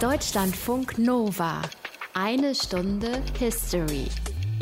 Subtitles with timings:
[0.00, 1.60] Deutschlandfunk Nova.
[2.14, 4.06] Eine Stunde History.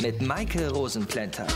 [0.00, 1.46] Mit Maike Rosenplanter.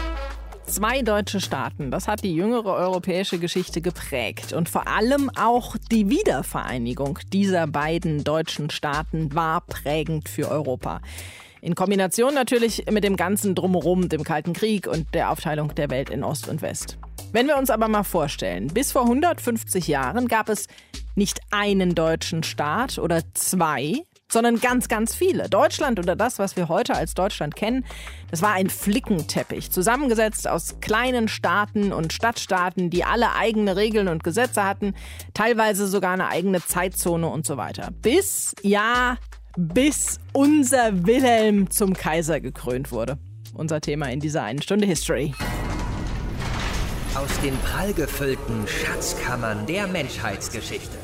[0.66, 4.52] Zwei deutsche Staaten, das hat die jüngere europäische Geschichte geprägt.
[4.52, 11.00] Und vor allem auch die Wiedervereinigung dieser beiden deutschen Staaten war prägend für Europa.
[11.62, 16.10] In Kombination natürlich mit dem ganzen Drumherum, dem Kalten Krieg und der Aufteilung der Welt
[16.10, 16.98] in Ost und West.
[17.32, 20.66] Wenn wir uns aber mal vorstellen, bis vor 150 Jahren gab es
[21.14, 25.48] nicht einen deutschen Staat oder zwei, sondern ganz, ganz viele.
[25.48, 27.84] Deutschland oder das, was wir heute als Deutschland kennen,
[28.30, 34.24] das war ein Flickenteppich, zusammengesetzt aus kleinen Staaten und Stadtstaaten, die alle eigene Regeln und
[34.24, 34.94] Gesetze hatten,
[35.32, 37.90] teilweise sogar eine eigene Zeitzone und so weiter.
[38.02, 39.18] Bis, ja,
[39.56, 43.18] bis unser Wilhelm zum Kaiser gekrönt wurde.
[43.54, 45.34] Unser Thema in dieser einen Stunde History.
[47.14, 50.96] Aus den prallgefüllten Schatzkammern der Menschheitsgeschichte.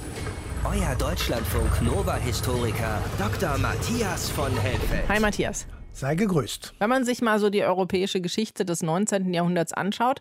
[0.64, 3.58] Euer Deutschlandfunk Nova-Historiker Dr.
[3.58, 5.08] Matthias von Helfeld.
[5.08, 5.66] Hi Matthias.
[5.96, 6.74] Sei gegrüßt.
[6.78, 9.32] Wenn man sich mal so die europäische Geschichte des 19.
[9.32, 10.20] Jahrhunderts anschaut,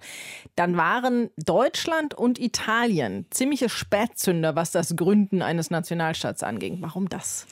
[0.56, 6.78] dann waren Deutschland und Italien ziemliche Spätzünder, was das Gründen eines Nationalstaats anging.
[6.80, 7.46] Warum das?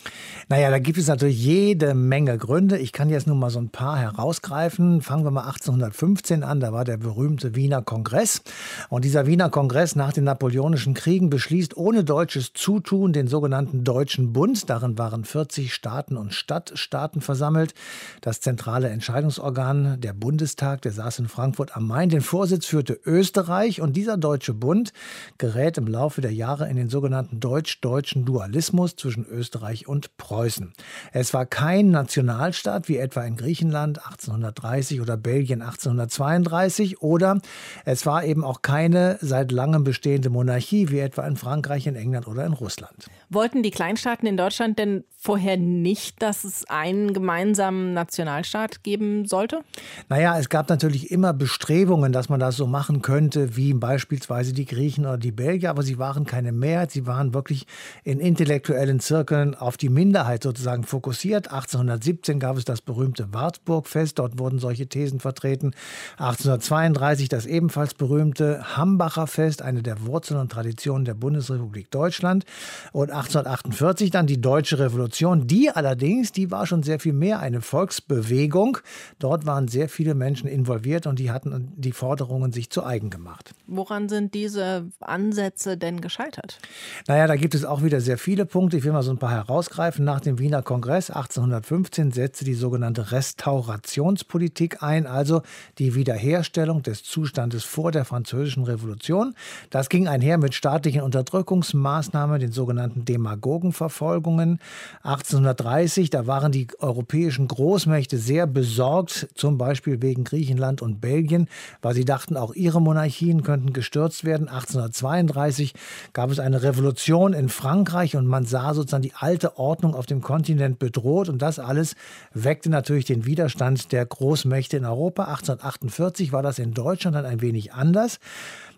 [0.48, 2.78] Naja, da gibt es natürlich jede Menge Gründe.
[2.78, 5.02] Ich kann jetzt nur mal so ein paar herausgreifen.
[5.02, 6.62] Fangen wir mal 1815 an.
[6.62, 8.42] Da war der berühmte Wiener Kongress.
[8.88, 14.32] Und dieser Wiener Kongress nach den Napoleonischen Kriegen beschließt ohne deutsches Zutun den sogenannten Deutschen
[14.32, 14.70] Bund.
[14.70, 17.74] Darin waren 40 Staaten und Stadtstaaten versammelt.
[18.22, 22.10] Das zentrale Entscheidungsorgan, der Bundestag, der saß in Frankfurt am Main.
[22.10, 24.94] Den Vorsitz führte Österreich und dieser Deutsche Bund
[25.38, 30.74] gerät im Laufe der Jahre in den sogenannten deutsch-deutschen Dualismus zwischen Österreich und Preußen.
[31.12, 37.40] Es war kein Nationalstaat wie etwa in Griechenland 1830 oder Belgien 1832 oder
[37.86, 42.28] es war eben auch keine seit langem bestehende Monarchie wie etwa in Frankreich, in England
[42.28, 43.08] oder in Russland.
[43.30, 49.62] Wollten die Kleinstaaten in Deutschland denn vorher nicht, dass es einen gemeinsamen Nationalstaat geben sollte?
[50.10, 54.66] Naja, es gab natürlich immer Bestrebungen, dass man das so machen könnte, wie beispielsweise die
[54.66, 57.66] Griechen oder die Belgier, aber sie waren keine Mehrheit, sie waren wirklich
[58.04, 61.52] in intellektuellen Zirkeln auf die Minderheit sozusagen fokussiert.
[61.52, 65.72] 1817 gab es das berühmte Wartburgfest, dort wurden solche Thesen vertreten.
[66.18, 72.44] 1832 das ebenfalls berühmte Hambacher Fest, eine der Wurzeln und Traditionen der Bundesrepublik Deutschland.
[72.92, 75.48] Und 1848 dann die Deutsche Revolution.
[75.48, 77.62] Die allerdings, die war schon sehr viel mehr eine
[77.94, 78.80] Volksbewegung.
[79.20, 83.54] Dort waren sehr viele Menschen involviert und die hatten die Forderungen sich zu eigen gemacht.
[83.68, 86.60] Woran sind diese Ansätze denn gescheitert?
[87.08, 88.78] Naja, da gibt es auch wieder sehr viele Punkte.
[88.78, 90.04] Ich will mal so ein paar herausgreifen.
[90.06, 95.42] Nach dem Wiener Kongress 1815 setzte die sogenannte Restaurationspolitik ein, also
[95.78, 99.36] die Wiederherstellung des Zustandes vor der Französischen Revolution.
[99.70, 104.60] Das ging einher mit staatlichen Unterdrückungsmaßnahmen, den sogenannten Demagogenverfolgungen.
[105.04, 111.48] 1830, da waren die europäischen Großmächte sehr besorgt, zum Beispiel wegen Griechenland und Belgien,
[111.82, 114.48] weil sie dachten, auch ihre Monarchien könnten gestürzt werden.
[114.48, 115.74] 1832
[116.14, 120.22] gab es eine Revolution in Frankreich und man sah sozusagen die alte Ordnung auf dem
[120.22, 121.96] Kontinent bedroht und das alles
[122.32, 125.24] weckte natürlich den Widerstand der Großmächte in Europa.
[125.24, 128.20] 1848 war das in Deutschland dann ein wenig anders.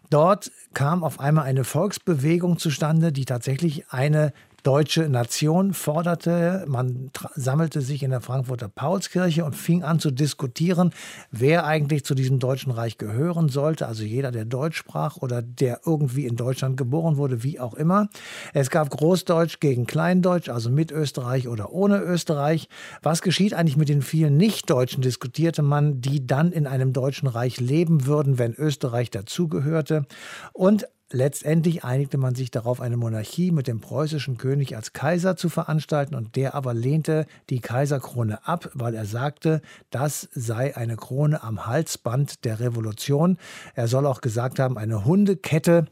[0.10, 4.32] Dort kam auf einmal eine Volksbewegung zustande, die tatsächlich eine
[4.66, 6.66] deutsche Nation forderte.
[6.68, 10.92] Man sammelte sich in der Frankfurter Paulskirche und fing an zu diskutieren,
[11.30, 13.88] wer eigentlich zu diesem Deutschen Reich gehören sollte.
[13.88, 18.10] Also jeder, der Deutsch sprach oder der irgendwie in Deutschland geboren wurde, wie auch immer.
[18.54, 22.68] Es gab Großdeutsch gegen Kleindeutsch, also mit Österreich oder ohne Österreich.
[23.04, 27.60] Was geschieht eigentlich mit den vielen Nichtdeutschen, diskutierte man, die dann in einem Deutschen Reich
[27.60, 30.08] leben würden, wenn Österreich dazugehörte.
[30.54, 35.50] Und Letztendlich einigte man sich darauf, eine Monarchie mit dem preußischen König als Kaiser zu
[35.50, 39.62] veranstalten, und der aber lehnte die Kaiserkrone ab, weil er sagte,
[39.92, 43.38] das sei eine Krone am Halsband der Revolution.
[43.76, 45.86] Er soll auch gesagt haben, eine Hundekette.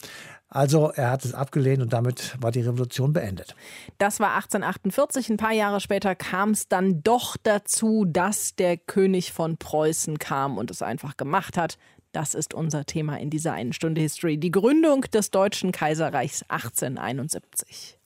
[0.50, 3.56] Also er hat es abgelehnt und damit war die Revolution beendet.
[3.97, 5.32] Das war 1848.
[5.32, 10.59] Ein paar Jahre später kam es dann doch dazu, dass der König von Preußen kam
[10.59, 11.78] und es einfach gemacht hat.
[12.14, 14.38] Das ist unser Thema in dieser einen Stunde History.
[14.38, 17.98] Die Gründung des Deutschen Kaiserreichs 1871.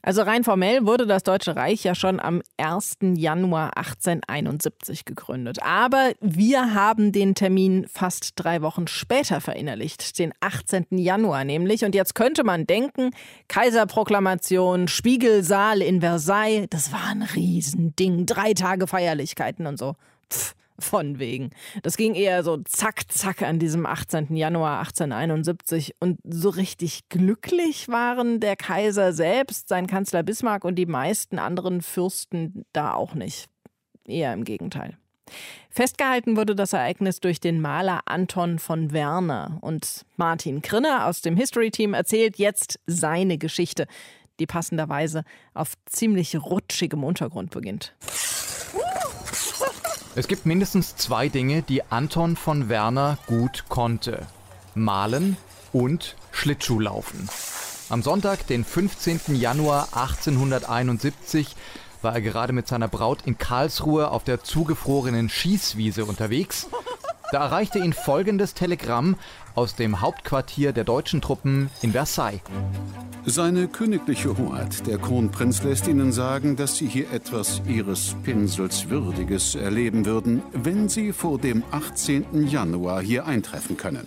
[0.00, 2.98] Also rein formell wurde das Deutsche Reich ja schon am 1.
[3.14, 5.62] Januar 1871 gegründet.
[5.62, 10.86] Aber wir haben den Termin fast drei Wochen später verinnerlicht, den 18.
[10.90, 11.84] Januar nämlich.
[11.84, 13.10] Und jetzt könnte man denken,
[13.48, 19.94] Kaiserproklamation, Spiegelsaal in Versailles, das war ein Riesending, drei Tage Feierlichkeiten und so.
[20.30, 21.50] Pff, von wegen.
[21.82, 24.34] Das ging eher so zack, zack an diesem 18.
[24.36, 25.94] Januar 1871.
[26.00, 31.82] Und so richtig glücklich waren der Kaiser selbst, sein Kanzler Bismarck und die meisten anderen
[31.82, 33.46] Fürsten da auch nicht.
[34.06, 34.96] Eher im Gegenteil.
[35.70, 39.58] Festgehalten wurde das Ereignis durch den Maler Anton von Werner.
[39.60, 43.86] Und Martin Krinner aus dem History-Team erzählt jetzt seine Geschichte,
[44.38, 45.24] die passenderweise
[45.54, 47.94] auf ziemlich rutschigem Untergrund beginnt.
[50.16, 54.24] Es gibt mindestens zwei Dinge, die Anton von Werner gut konnte.
[54.76, 55.36] Malen
[55.72, 57.28] und Schlittschuhlaufen.
[57.88, 59.34] Am Sonntag, den 15.
[59.34, 61.56] Januar 1871,
[62.00, 66.68] war er gerade mit seiner Braut in Karlsruhe auf der zugefrorenen Schießwiese unterwegs.
[67.32, 69.16] Da erreichte ihn folgendes Telegramm
[69.54, 72.40] aus dem Hauptquartier der deutschen Truppen in Versailles.
[73.26, 79.54] Seine königliche Hoheit, der Kronprinz lässt Ihnen sagen, dass Sie hier etwas Ihres Pinsels Würdiges
[79.54, 82.46] erleben würden, wenn Sie vor dem 18.
[82.46, 84.06] Januar hier eintreffen können.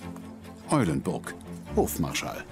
[0.70, 1.34] Eulenburg,
[1.76, 2.44] Hofmarschall.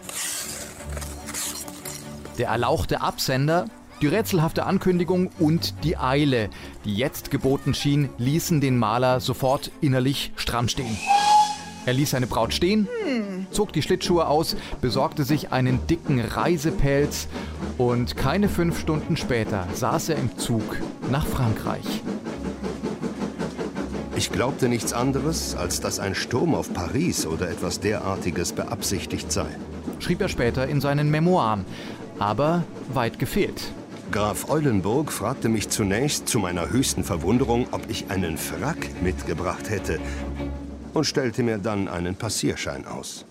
[2.39, 3.65] Der erlauchte Absender,
[4.01, 6.49] die rätselhafte Ankündigung und die Eile,
[6.83, 10.97] die jetzt geboten schien, ließen den Maler sofort innerlich stramm stehen.
[11.85, 12.87] Er ließ seine Braut stehen,
[13.51, 17.27] zog die Schlittschuhe aus, besorgte sich einen dicken Reisepelz
[17.77, 20.63] und keine fünf Stunden später saß er im Zug
[21.11, 22.01] nach Frankreich.
[24.17, 29.47] Ich glaubte nichts anderes, als dass ein Sturm auf Paris oder etwas derartiges beabsichtigt sei.
[29.99, 31.65] Schrieb er später in seinen Memoiren,
[32.17, 32.63] aber
[32.93, 33.61] weit gefehlt.
[34.15, 39.99] Graf Eulenburg fragte mich zunächst zu meiner höchsten Verwunderung, ob ich einen Frack mitgebracht hätte
[40.93, 43.25] und stellte mir dann einen Passierschein aus.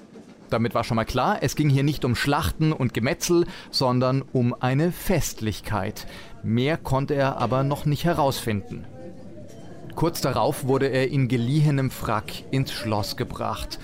[0.50, 4.54] Damit war schon mal klar, es ging hier nicht um Schlachten und Gemetzel, sondern um
[4.60, 6.06] eine Festlichkeit.
[6.42, 8.84] Mehr konnte er aber noch nicht herausfinden.
[9.94, 13.78] Kurz darauf wurde er in geliehenem Frack ins Schloss gebracht.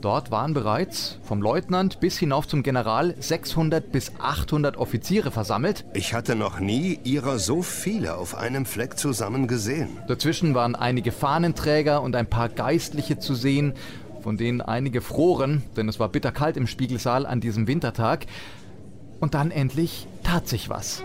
[0.00, 5.84] Dort waren bereits vom Leutnant bis hinauf zum General 600 bis 800 Offiziere versammelt.
[5.94, 9.88] Ich hatte noch nie ihrer so viele auf einem Fleck zusammen gesehen.
[10.06, 13.74] Dazwischen waren einige Fahnenträger und ein paar Geistliche zu sehen,
[14.20, 18.26] von denen einige froren, denn es war bitterkalt im Spiegelsaal an diesem Wintertag.
[19.20, 21.02] Und dann endlich tat sich was.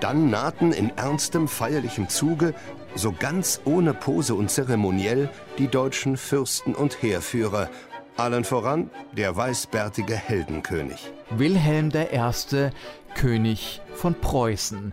[0.00, 2.54] Dann nahten in ernstem feierlichem Zuge
[2.94, 7.68] so ganz ohne Pose und Zeremoniell die deutschen Fürsten und Heerführer,
[8.16, 11.12] allen voran der weißbärtige Heldenkönig.
[11.30, 12.70] Wilhelm I.,
[13.14, 14.92] König von Preußen.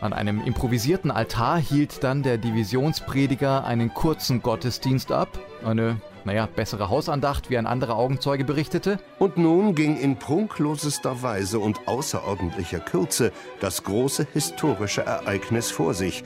[0.00, 6.88] An einem improvisierten Altar hielt dann der Divisionsprediger einen kurzen Gottesdienst ab, eine naja, bessere
[6.88, 8.98] Hausandacht, wie ein anderer Augenzeuge berichtete.
[9.18, 16.24] Und nun ging in prunklosester Weise und außerordentlicher Kürze das große historische Ereignis vor sich,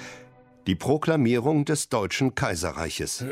[0.66, 3.24] die Proklamierung des Deutschen Kaiserreiches.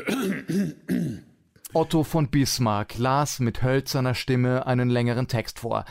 [1.73, 5.83] Otto von Bismarck las mit hölzerner Stimme einen längeren Text vor.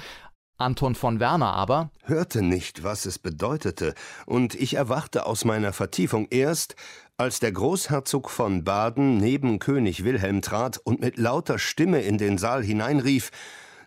[0.57, 3.95] Anton von Werner aber hörte nicht, was es bedeutete,
[4.25, 6.77] und ich erwachte aus meiner Vertiefung erst,
[7.17, 12.39] als der Großherzog von Baden neben König Wilhelm trat und mit lauter Stimme in den
[12.39, 13.31] Saal hineinrief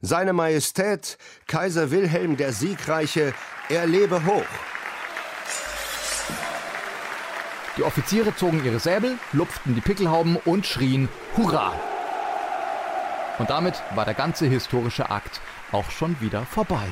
[0.02, 1.18] Seine Majestät,
[1.48, 3.34] Kaiser Wilhelm der Siegreiche,
[3.70, 4.77] er lebe hoch.
[7.78, 11.74] Die Offiziere zogen ihre Säbel, lupften die Pickelhauben und schrien Hurra!
[13.38, 15.42] Und damit war der ganze historische Akt
[15.72, 16.88] auch schon wieder vorbei.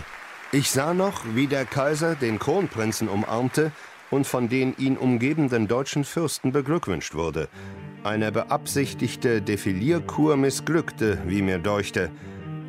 [0.51, 3.71] Ich sah noch, wie der Kaiser den Kronprinzen umarmte
[4.11, 7.49] und von den ihn umgebenden deutschen Fürsten beglückwünscht wurde.
[8.03, 12.11] Eine beabsichtigte Defilierkur missglückte, wie mir deuchte.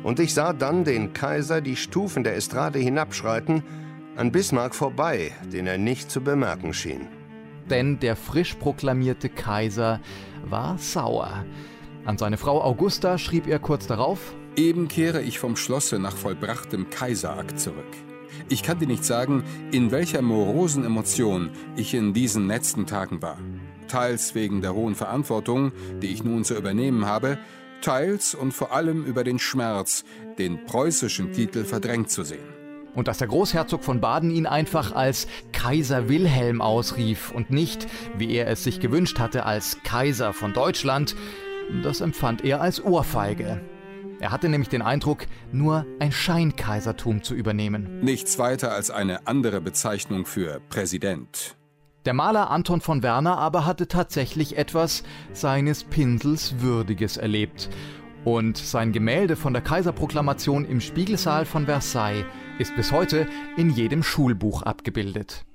[0.01, 3.63] Und ich sah dann den Kaiser die Stufen der Estrade hinabschreiten,
[4.15, 7.07] an Bismarck vorbei, den er nicht zu bemerken schien
[7.69, 9.99] denn der frisch proklamierte Kaiser
[10.45, 11.45] war sauer.
[12.05, 16.89] An seine Frau Augusta schrieb er kurz darauf: Eben kehre ich vom Schlosse nach vollbrachtem
[16.89, 17.85] Kaiserakt zurück.
[18.49, 23.37] Ich kann dir nicht sagen, in welcher morosen Emotion ich in diesen letzten Tagen war.
[23.87, 25.71] Teils wegen der hohen Verantwortung,
[26.01, 27.37] die ich nun zu übernehmen habe,
[27.81, 30.03] teils und vor allem über den Schmerz,
[30.37, 32.66] den preußischen Titel verdrängt zu sehen.
[32.97, 37.85] Und dass der Großherzog von Baden ihn einfach als Kaiser Wilhelm ausrief und nicht,
[38.17, 41.15] wie er es sich gewünscht hatte, als Kaiser von Deutschland,
[41.83, 43.61] das empfand er als Ohrfeige.
[44.19, 47.99] Er hatte nämlich den Eindruck, nur ein Scheinkaisertum zu übernehmen.
[47.99, 51.55] Nichts weiter als eine andere Bezeichnung für Präsident.
[52.05, 57.69] Der Maler Anton von Werner aber hatte tatsächlich etwas seines Pinsels Würdiges erlebt.
[58.27, 62.25] Und sein Gemälde von der Kaiserproklamation im Spiegelsaal von Versailles
[62.59, 65.45] ist bis heute in jedem Schulbuch abgebildet.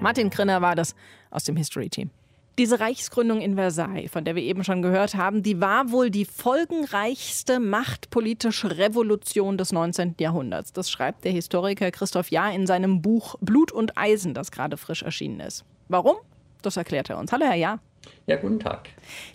[0.00, 0.94] Martin Grinner war das
[1.30, 2.08] aus dem History Team.
[2.56, 6.24] Diese Reichsgründung in Versailles, von der wir eben schon gehört haben, die war wohl die
[6.24, 10.14] folgenreichste machtpolitische Revolution des 19.
[10.18, 10.72] Jahrhunderts.
[10.72, 15.02] Das schreibt der Historiker Christoph Jahr in seinem Buch Blut und Eisen, das gerade frisch
[15.02, 15.66] erschienen ist.
[15.92, 16.16] Warum?
[16.62, 17.32] Das erklärt er uns.
[17.32, 17.78] Hallo, Herr Jahr.
[18.26, 18.88] Ja, guten Tag.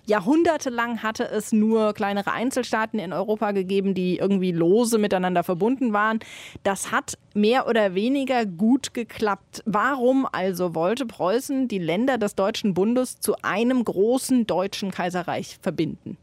[0.06, 6.18] Jahrhundertelang hatte es nur kleinere Einzelstaaten in Europa gegeben, die irgendwie lose miteinander verbunden waren.
[6.64, 9.62] Das hat mehr oder weniger gut geklappt.
[9.66, 16.18] Warum also wollte Preußen die Länder des Deutschen Bundes zu einem großen deutschen Kaiserreich verbinden?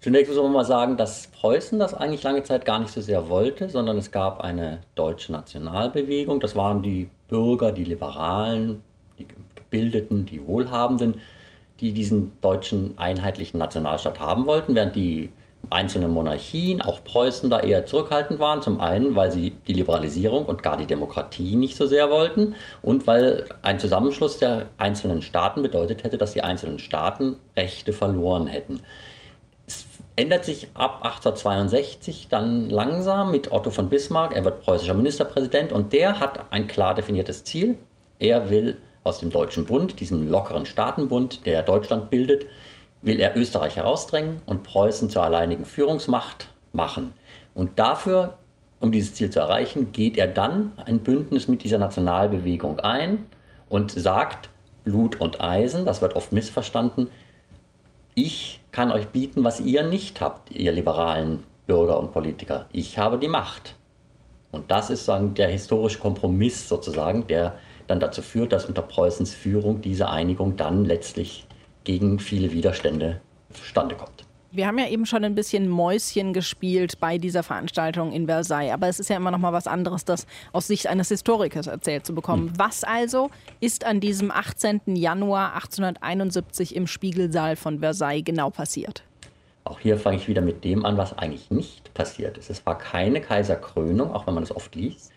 [0.00, 3.28] Zunächst muss man mal sagen, dass Preußen das eigentlich lange Zeit gar nicht so sehr
[3.28, 6.38] wollte, sondern es gab eine deutsche Nationalbewegung.
[6.38, 8.82] Das waren die Bürger, die Liberalen,
[9.74, 11.20] die Gebildeten, die Wohlhabenden,
[11.80, 15.30] die diesen deutschen einheitlichen Nationalstaat haben wollten, während die
[15.70, 18.62] einzelnen Monarchien, auch Preußen, da eher zurückhaltend waren.
[18.62, 23.06] Zum einen, weil sie die Liberalisierung und gar die Demokratie nicht so sehr wollten und
[23.06, 28.80] weil ein Zusammenschluss der einzelnen Staaten bedeutet hätte, dass die einzelnen Staaten Rechte verloren hätten.
[29.66, 34.36] Es ändert sich ab 1862 dann langsam mit Otto von Bismarck.
[34.36, 37.78] Er wird preußischer Ministerpräsident und der hat ein klar definiertes Ziel.
[38.18, 42.46] Er will aus dem Deutschen Bund, diesem lockeren Staatenbund, der Deutschland bildet,
[43.02, 47.12] will er Österreich herausdrängen und Preußen zur alleinigen Führungsmacht machen.
[47.54, 48.38] Und dafür,
[48.80, 53.26] um dieses Ziel zu erreichen, geht er dann ein Bündnis mit dieser Nationalbewegung ein
[53.68, 54.48] und sagt,
[54.84, 57.08] Blut und Eisen, das wird oft missverstanden,
[58.14, 62.66] ich kann euch bieten, was ihr nicht habt, ihr liberalen Bürger und Politiker.
[62.72, 63.74] Ich habe die Macht.
[64.52, 69.34] Und das ist sagen, der historische Kompromiss sozusagen, der dann dazu führt, dass unter Preußens
[69.34, 71.46] Führung diese Einigung dann letztlich
[71.84, 73.20] gegen viele Widerstände
[73.52, 74.24] zustande kommt.
[74.54, 78.86] Wir haben ja eben schon ein bisschen Mäuschen gespielt bei dieser Veranstaltung in Versailles, aber
[78.86, 82.14] es ist ja immer noch mal was anderes, das aus Sicht eines Historikers erzählt zu
[82.14, 82.50] bekommen.
[82.50, 82.58] Hm.
[82.58, 84.82] Was also ist an diesem 18.
[84.94, 89.02] Januar 1871 im Spiegelsaal von Versailles genau passiert?
[89.64, 92.48] Auch hier fange ich wieder mit dem an, was eigentlich nicht passiert ist.
[92.48, 95.10] Es war keine Kaiserkrönung, auch wenn man es oft liest.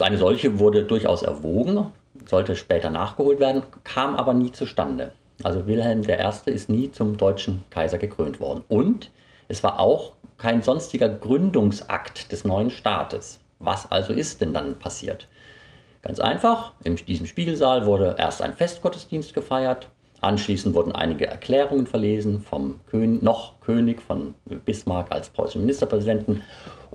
[0.00, 1.92] Eine solche wurde durchaus erwogen,
[2.26, 5.12] sollte später nachgeholt werden, kam aber nie zustande.
[5.42, 6.50] Also Wilhelm I.
[6.50, 8.64] ist nie zum deutschen Kaiser gekrönt worden.
[8.68, 9.10] Und
[9.48, 13.40] es war auch kein sonstiger Gründungsakt des neuen Staates.
[13.58, 15.28] Was also ist denn dann passiert?
[16.02, 19.88] Ganz einfach, in diesem Spiegelsaal wurde erst ein Festgottesdienst gefeiert,
[20.26, 26.42] anschließend wurden einige Erklärungen verlesen vom König, noch König von Bismarck als preußischen Ministerpräsidenten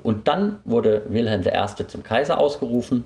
[0.04, 1.88] und dann wurde Wilhelm I.
[1.88, 3.06] zum Kaiser ausgerufen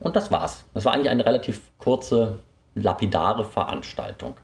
[0.00, 0.64] und das war's.
[0.74, 2.38] Das war eigentlich eine relativ kurze,
[2.74, 4.34] lapidare Veranstaltung.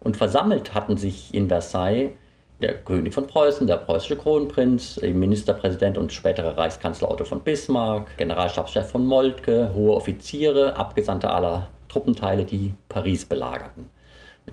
[0.00, 2.12] Und versammelt hatten sich in Versailles
[2.60, 8.90] der König von Preußen, der preußische Kronprinz, Ministerpräsident und spätere Reichskanzler Otto von Bismarck, Generalstabschef
[8.90, 13.97] von Moltke, hohe Offiziere, Abgesandte aller Truppenteile, die Paris belagerten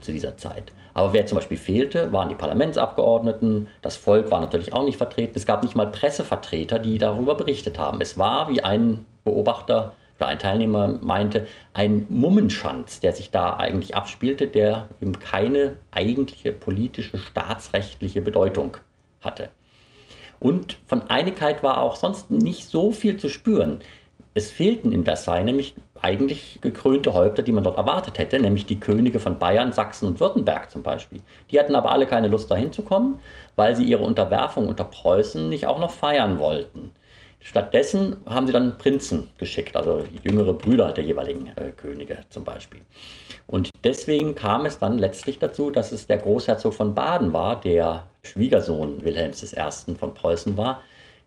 [0.02, 0.72] zu dieser Zeit.
[0.94, 5.34] Aber wer zum Beispiel fehlte, waren die Parlamentsabgeordneten, das Volk war natürlich auch nicht vertreten,
[5.36, 8.00] es gab nicht mal Pressevertreter, die darüber berichtet haben.
[8.02, 13.96] Es war, wie ein Beobachter oder ein Teilnehmer meinte, ein Mummenschanz, der sich da eigentlich
[13.96, 18.78] abspielte, der eben keine eigentliche politische, staatsrechtliche Bedeutung
[19.22, 19.50] hatte.
[20.40, 23.80] Und von Einigkeit war auch sonst nicht so viel zu spüren.
[24.34, 25.76] Es fehlten in Versailles nämlich
[26.06, 30.20] eigentlich gekrönte Häupter, die man dort erwartet hätte, nämlich die Könige von Bayern, Sachsen und
[30.20, 31.20] Württemberg zum Beispiel.
[31.50, 33.20] Die hatten aber alle keine Lust dahin zu kommen,
[33.56, 36.92] weil sie ihre Unterwerfung unter Preußen nicht auch noch feiern wollten.
[37.40, 42.82] Stattdessen haben sie dann Prinzen geschickt, also jüngere Brüder der jeweiligen äh, Könige zum Beispiel.
[43.48, 48.04] Und deswegen kam es dann letztlich dazu, dass es der Großherzog von Baden war, der
[48.24, 49.96] Schwiegersohn Wilhelms I.
[49.96, 50.82] von Preußen war,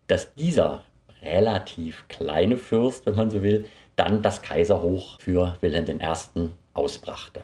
[0.06, 0.82] dass dieser
[1.22, 3.66] relativ kleine Fürst, wenn man so will,
[3.98, 6.48] dann das Kaiserhoch für Wilhelm I.
[6.74, 7.42] ausbrachte.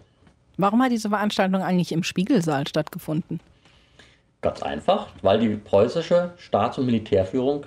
[0.56, 3.40] Warum hat diese Veranstaltung eigentlich im Spiegelsaal stattgefunden?
[4.40, 7.66] Ganz einfach, weil die preußische Staats- und Militärführung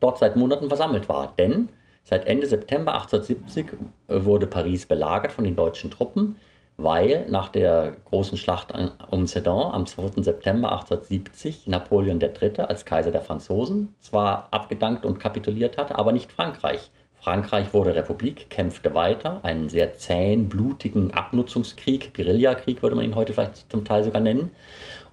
[0.00, 1.34] dort seit Monaten versammelt war.
[1.38, 1.68] Denn
[2.02, 3.66] seit Ende September 1870
[4.08, 6.36] wurde Paris belagert von den deutschen Truppen
[6.76, 8.72] weil nach der großen Schlacht
[9.10, 10.22] um Sedan am 2.
[10.22, 12.60] September 1870 Napoleon III.
[12.60, 16.90] als Kaiser der Franzosen zwar abgedankt und kapituliert hatte, aber nicht Frankreich.
[17.24, 23.32] Frankreich wurde Republik, kämpfte weiter, einen sehr zähen, blutigen Abnutzungskrieg, Guerillakrieg würde man ihn heute
[23.32, 24.50] vielleicht zum Teil sogar nennen.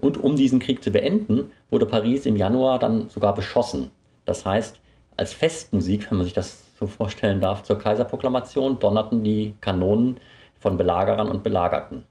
[0.01, 3.91] Und um diesen Krieg zu beenden, wurde Paris im Januar dann sogar beschossen.
[4.25, 4.77] Das heißt,
[5.15, 10.17] als Festmusik, wenn man sich das so vorstellen darf, zur Kaiserproklamation donnerten die Kanonen
[10.59, 12.03] von Belagerern und Belagerten.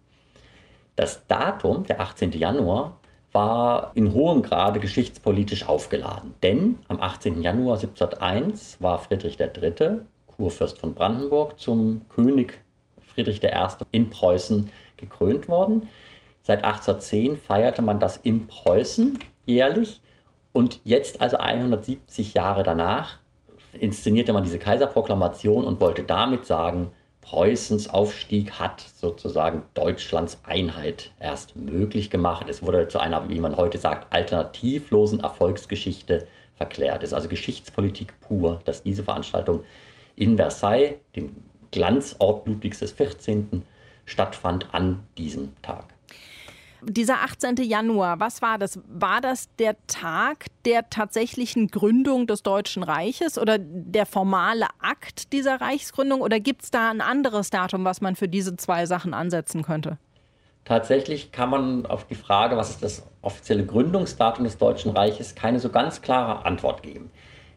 [0.96, 2.32] Das Datum, der 18.
[2.32, 2.99] Januar,
[3.32, 6.34] war in hohem Grade geschichtspolitisch aufgeladen.
[6.42, 7.42] Denn am 18.
[7.42, 12.60] Januar 1701 war Friedrich III., Kurfürst von Brandenburg, zum König
[13.14, 13.50] Friedrich I.
[13.92, 15.88] in Preußen gekrönt worden.
[16.42, 20.00] Seit 1810 feierte man das in Preußen jährlich
[20.52, 23.18] und jetzt, also 170 Jahre danach,
[23.78, 31.54] inszenierte man diese Kaiserproklamation und wollte damit sagen, Preußens Aufstieg hat sozusagen Deutschlands Einheit erst
[31.54, 32.46] möglich gemacht.
[32.48, 37.02] Es wurde zu einer, wie man heute sagt, alternativlosen Erfolgsgeschichte verklärt.
[37.02, 39.64] Es ist also Geschichtspolitik pur, dass diese Veranstaltung
[40.16, 41.36] in Versailles, dem
[41.70, 43.62] Glanzort Ludwigs XIV.,
[44.06, 45.84] stattfand an diesem Tag.
[46.82, 47.56] Dieser 18.
[47.56, 48.80] Januar, was war das?
[48.86, 55.60] War das der Tag der tatsächlichen Gründung des Deutschen Reiches oder der formale Akt dieser
[55.60, 56.20] Reichsgründung?
[56.20, 59.98] Oder gibt es da ein anderes Datum, was man für diese zwei Sachen ansetzen könnte?
[60.64, 65.58] Tatsächlich kann man auf die Frage, was ist das offizielle Gründungsdatum des Deutschen Reiches, keine
[65.58, 67.10] so ganz klare Antwort geben.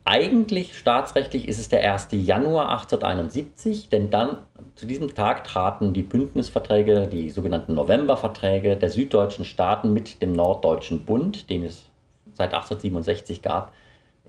[0.06, 2.10] Eigentlich staatsrechtlich ist es der 1.
[2.12, 4.39] Januar 1871, denn dann
[4.75, 11.06] zu diesem Tag traten die Bündnisverträge, die sogenannten Novemberverträge der süddeutschen Staaten mit dem Norddeutschen
[11.06, 11.89] Bund, den es
[12.34, 13.72] seit 1867 gab,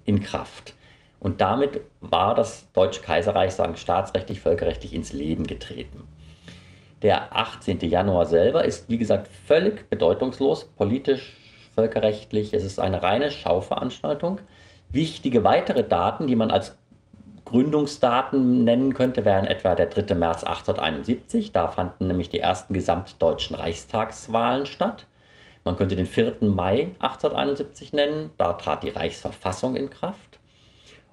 [0.05, 0.75] in Kraft.
[1.19, 6.07] Und damit war das Deutsche Kaiserreich sagen staatsrechtlich, völkerrechtlich ins Leben getreten.
[7.01, 7.81] Der 18.
[7.81, 11.37] Januar selber ist, wie gesagt, völlig bedeutungslos, politisch,
[11.75, 12.53] völkerrechtlich.
[12.53, 14.41] Es ist eine reine Schauveranstaltung.
[14.91, 16.77] Wichtige weitere Daten, die man als
[17.55, 20.17] Gründungsdaten nennen könnte, wären etwa der 3.
[20.17, 21.53] März 1871.
[21.53, 25.07] Da fanden nämlich die ersten gesamtdeutschen Reichstagswahlen statt.
[25.63, 26.39] Man könnte den 4.
[26.41, 28.31] Mai 1871 nennen.
[28.39, 30.41] Da trat die Reichsverfassung in Kraft.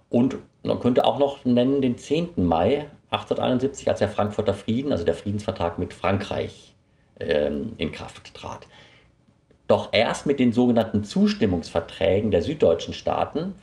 [0.10, 2.32] Und man könnte auch noch nennen den 10.
[2.38, 6.74] Mai 1871, als der Frankfurter Frieden, also der Friedensvertrag mit Frankreich,
[7.20, 8.66] ähm, in Kraft trat.
[9.68, 13.54] Doch erst mit den sogenannten Zustimmungsverträgen der süddeutschen Staaten,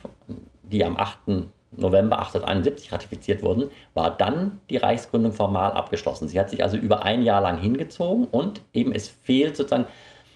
[0.63, 1.49] die am 8.
[1.71, 6.27] November 1871 ratifiziert wurden, war dann die Reichsgründung formal abgeschlossen.
[6.27, 9.85] Sie hat sich also über ein Jahr lang hingezogen und eben es fehlt sozusagen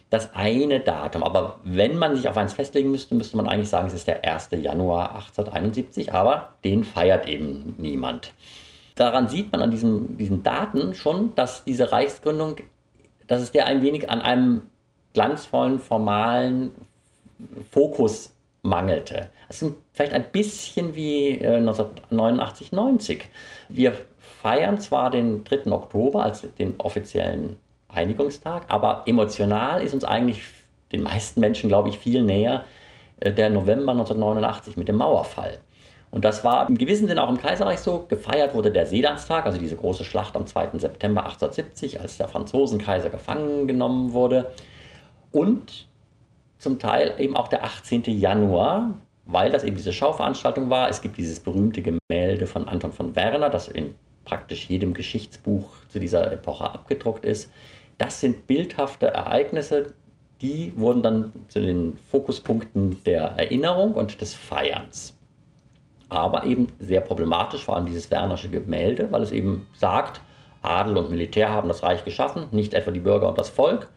[0.10, 1.24] das eine Datum.
[1.24, 4.24] Aber wenn man sich auf eins festlegen müsste, müsste man eigentlich sagen, es ist der
[4.24, 4.50] 1.
[4.52, 8.32] Januar 1871, aber den feiert eben niemand.
[8.96, 12.58] Daran sieht man an diesem, diesen Daten schon, dass diese Reichsgründung,
[13.26, 14.62] dass es der ein wenig an einem
[15.14, 16.76] glanzvollen, formalen
[17.72, 18.33] Fokus
[18.64, 19.30] mangelte.
[19.50, 23.30] Ist vielleicht ein bisschen wie äh, 1989, 90.
[23.70, 23.94] Wir
[24.42, 25.72] feiern zwar den 3.
[25.72, 27.58] Oktober als den offiziellen
[27.90, 30.42] Einigungstag, aber emotional ist uns eigentlich
[30.92, 32.64] den meisten Menschen, glaube ich, viel näher
[33.20, 35.60] äh, der November 1989 mit dem Mauerfall.
[36.10, 38.06] Und das war im gewissen Sinne auch im Kaiserreich so.
[38.08, 40.78] Gefeiert wurde der Sedanstag, also diese große Schlacht am 2.
[40.78, 44.52] September 1870, als der Franzosenkaiser gefangen genommen wurde
[45.32, 45.88] und
[46.64, 48.04] zum Teil eben auch der 18.
[48.06, 48.96] Januar,
[49.26, 50.90] weil das eben diese Schauveranstaltung war.
[50.90, 53.96] Es gibt dieses berühmte Gemälde von Anton von Werner, das in
[54.26, 57.52] praktisch jedem Geschichtsbuch zu dieser Epoche abgedruckt ist.
[57.98, 59.94] Das sind bildhafte Ereignisse,
[60.42, 65.18] die wurden dann zu den Fokuspunkten der Erinnerung und des Feierns.
[66.10, 70.22] Aber eben sehr problematisch, vor allem dieses Wernersche Gemälde, weil es eben sagt,
[70.62, 73.90] Adel und Militär haben das Reich geschaffen, nicht etwa die Bürger und das Volk.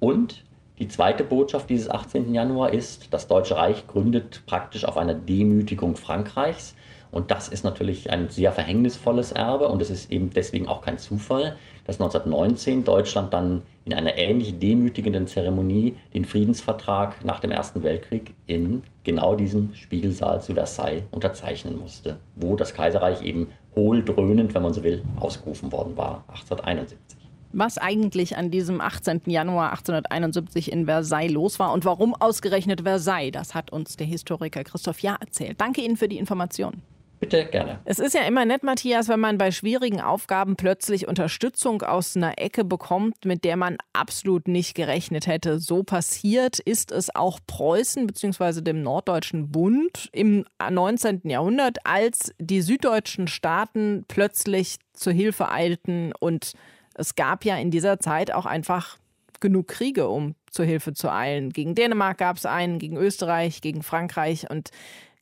[0.00, 0.44] Und
[0.80, 2.32] die zweite Botschaft dieses 18.
[2.32, 6.74] Januar ist, das Deutsche Reich gründet praktisch auf einer Demütigung Frankreichs.
[7.10, 10.96] Und das ist natürlich ein sehr verhängnisvolles Erbe und es ist eben deswegen auch kein
[10.96, 17.82] Zufall, dass 1919 Deutschland dann in einer ähnlich demütigenden Zeremonie den Friedensvertrag nach dem Ersten
[17.82, 24.62] Weltkrieg in genau diesem Spiegelsaal zu Versailles unterzeichnen musste, wo das Kaiserreich eben hohldröhnend, wenn
[24.62, 27.19] man so will, ausgerufen worden war, 1871
[27.52, 29.22] was eigentlich an diesem 18.
[29.26, 33.32] Januar 1871 in Versailles los war und warum ausgerechnet Versailles.
[33.32, 35.60] Das hat uns der Historiker Christoph Jahr erzählt.
[35.60, 36.82] Danke Ihnen für die Information.
[37.20, 37.80] Bitte gerne.
[37.84, 42.38] Es ist ja immer nett, Matthias, wenn man bei schwierigen Aufgaben plötzlich Unterstützung aus einer
[42.38, 45.58] Ecke bekommt, mit der man absolut nicht gerechnet hätte.
[45.58, 48.62] So passiert ist es auch Preußen bzw.
[48.62, 51.20] dem Norddeutschen Bund im 19.
[51.24, 56.54] Jahrhundert, als die süddeutschen Staaten plötzlich zur Hilfe eilten und
[57.00, 58.98] es gab ja in dieser Zeit auch einfach
[59.40, 61.50] genug Kriege, um zur Hilfe zu eilen.
[61.50, 64.50] Gegen Dänemark gab es einen, gegen Österreich, gegen Frankreich.
[64.50, 64.70] Und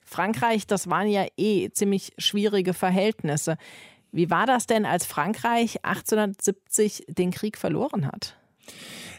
[0.04, 3.56] Frankreich, das waren ja eh ziemlich schwierige Verhältnisse.
[4.10, 8.36] Wie war das denn, als Frankreich 1870 den Krieg verloren hat?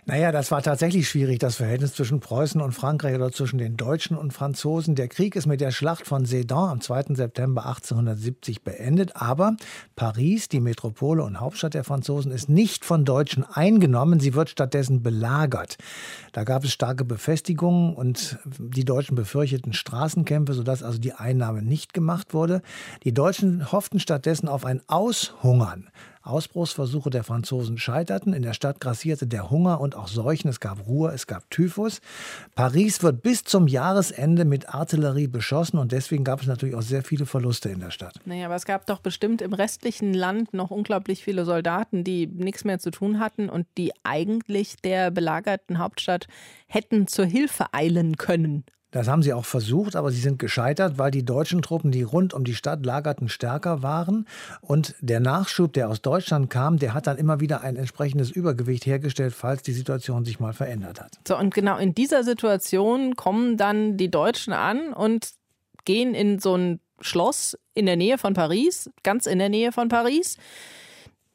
[0.09, 4.17] Naja, das war tatsächlich schwierig, das Verhältnis zwischen Preußen und Frankreich oder zwischen den Deutschen
[4.17, 4.95] und Franzosen.
[4.95, 7.13] Der Krieg ist mit der Schlacht von Sedan am 2.
[7.13, 9.55] September 1870 beendet, aber
[9.95, 15.03] Paris, die Metropole und Hauptstadt der Franzosen, ist nicht von Deutschen eingenommen, sie wird stattdessen
[15.03, 15.77] belagert.
[16.31, 21.93] Da gab es starke Befestigungen und die Deutschen befürchteten Straßenkämpfe, sodass also die Einnahme nicht
[21.93, 22.63] gemacht wurde.
[23.03, 25.91] Die Deutschen hofften stattdessen auf ein Aushungern
[26.21, 28.33] Ausbruchsversuche der Franzosen scheiterten.
[28.33, 30.49] In der Stadt grassierte der Hunger und auch Seuchen.
[30.49, 32.01] Es gab Ruhr, es gab Typhus.
[32.55, 37.03] Paris wird bis zum Jahresende mit Artillerie beschossen und deswegen gab es natürlich auch sehr
[37.03, 38.19] viele Verluste in der Stadt.
[38.25, 42.65] Naja, aber es gab doch bestimmt im restlichen Land noch unglaublich viele Soldaten, die nichts
[42.65, 46.27] mehr zu tun hatten und die eigentlich der belagerten Hauptstadt
[46.67, 48.65] hätten zur Hilfe eilen können.
[48.91, 52.33] Das haben sie auch versucht, aber sie sind gescheitert, weil die deutschen Truppen, die rund
[52.33, 54.25] um die Stadt lagerten, stärker waren.
[54.61, 58.85] Und der Nachschub, der aus Deutschland kam, der hat dann immer wieder ein entsprechendes Übergewicht
[58.85, 61.19] hergestellt, falls die Situation sich mal verändert hat.
[61.27, 65.29] So, und genau in dieser Situation kommen dann die Deutschen an und
[65.85, 69.87] gehen in so ein Schloss in der Nähe von Paris, ganz in der Nähe von
[69.87, 70.37] Paris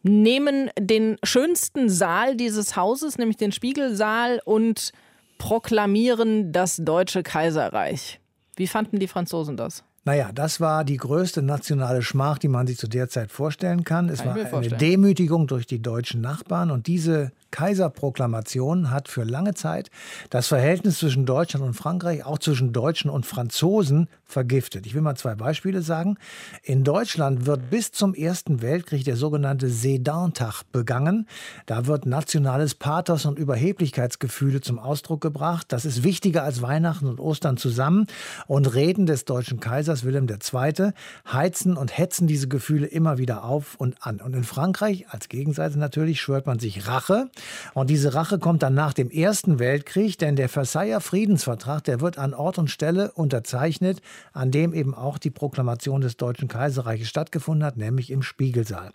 [0.04, 4.92] nehmen den schönsten Saal dieses Hauses, nämlich den Spiegelsaal, und
[5.38, 8.20] proklamieren das Deutsche Kaiserreich.
[8.56, 9.84] Wie fanden die Franzosen das?
[10.06, 14.10] Naja, das war die größte nationale Schmach, die man sich zu der Zeit vorstellen kann.
[14.10, 19.54] Es kann war eine Demütigung durch die deutschen Nachbarn und diese Kaiserproklamation hat für lange
[19.54, 19.88] Zeit
[20.28, 24.86] das Verhältnis zwischen Deutschland und Frankreich, auch zwischen Deutschen und Franzosen, vergiftet.
[24.86, 26.16] Ich will mal zwei Beispiele sagen.
[26.64, 31.28] In Deutschland wird bis zum Ersten Weltkrieg der sogenannte Sedan-Tag begangen.
[31.66, 35.66] Da wird nationales Pathos und Überheblichkeitsgefühle zum Ausdruck gebracht.
[35.68, 38.08] Das ist wichtiger als Weihnachten und Ostern zusammen.
[38.48, 40.90] Und Reden des deutschen Kaisers Wilhelm II.
[41.30, 44.20] heizen und hetzen diese Gefühle immer wieder auf und an.
[44.20, 47.30] Und in Frankreich, als Gegenseite natürlich, schwört man sich Rache.
[47.74, 52.18] Und diese Rache kommt dann nach dem Ersten Weltkrieg, denn der Versailler Friedensvertrag, der wird
[52.18, 54.00] an Ort und Stelle unterzeichnet,
[54.32, 58.90] an dem eben auch die Proklamation des Deutschen Kaiserreiches stattgefunden hat, nämlich im Spiegelsaal.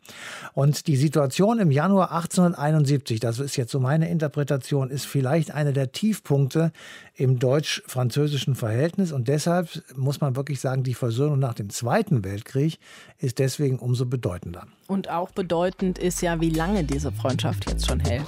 [0.53, 5.73] Und die Situation im Januar 1871, das ist jetzt so meine Interpretation, ist vielleicht eine
[5.73, 6.71] der Tiefpunkte
[7.19, 9.12] im deutsch-französischen Verhältnis.
[9.12, 12.79] Und deshalb muss man wirklich sagen, die Versöhnung nach dem Zweiten Weltkrieg
[13.17, 14.67] ist deswegen umso bedeutender.
[14.88, 18.25] Und auch bedeutend ist ja, wie lange diese Freundschaft jetzt schon hält.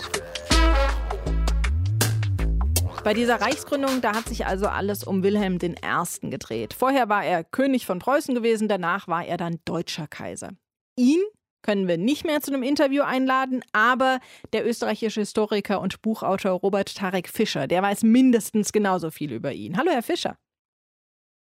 [3.04, 6.30] Bei dieser Reichsgründung, da hat sich also alles um Wilhelm I.
[6.30, 6.74] gedreht.
[6.74, 10.50] Vorher war er König von Preußen gewesen, danach war er dann deutscher Kaiser.
[10.98, 11.22] Ihn
[11.62, 14.20] können wir nicht mehr zu einem Interview einladen, aber
[14.54, 19.78] der österreichische Historiker und Buchautor Robert Tarek Fischer, der weiß mindestens genauso viel über ihn.
[19.78, 20.38] Hallo, Herr Fischer.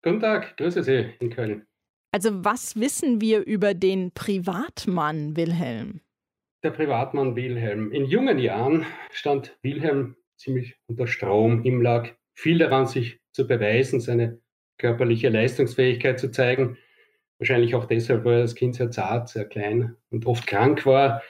[0.02, 1.66] Guten Tag, grüße Sie in Köln.
[2.12, 6.02] Also was wissen wir über den Privatmann Wilhelm?
[6.64, 7.92] Der Privatmann Wilhelm.
[7.92, 11.64] In jungen Jahren stand Wilhelm ziemlich unter Strom.
[11.64, 14.42] Ihm lag viel daran, sich zu beweisen, seine
[14.78, 16.78] körperliche Leistungsfähigkeit zu zeigen.
[17.40, 21.24] Wahrscheinlich auch deshalb, weil er als Kind sehr zart, sehr klein und oft krank war.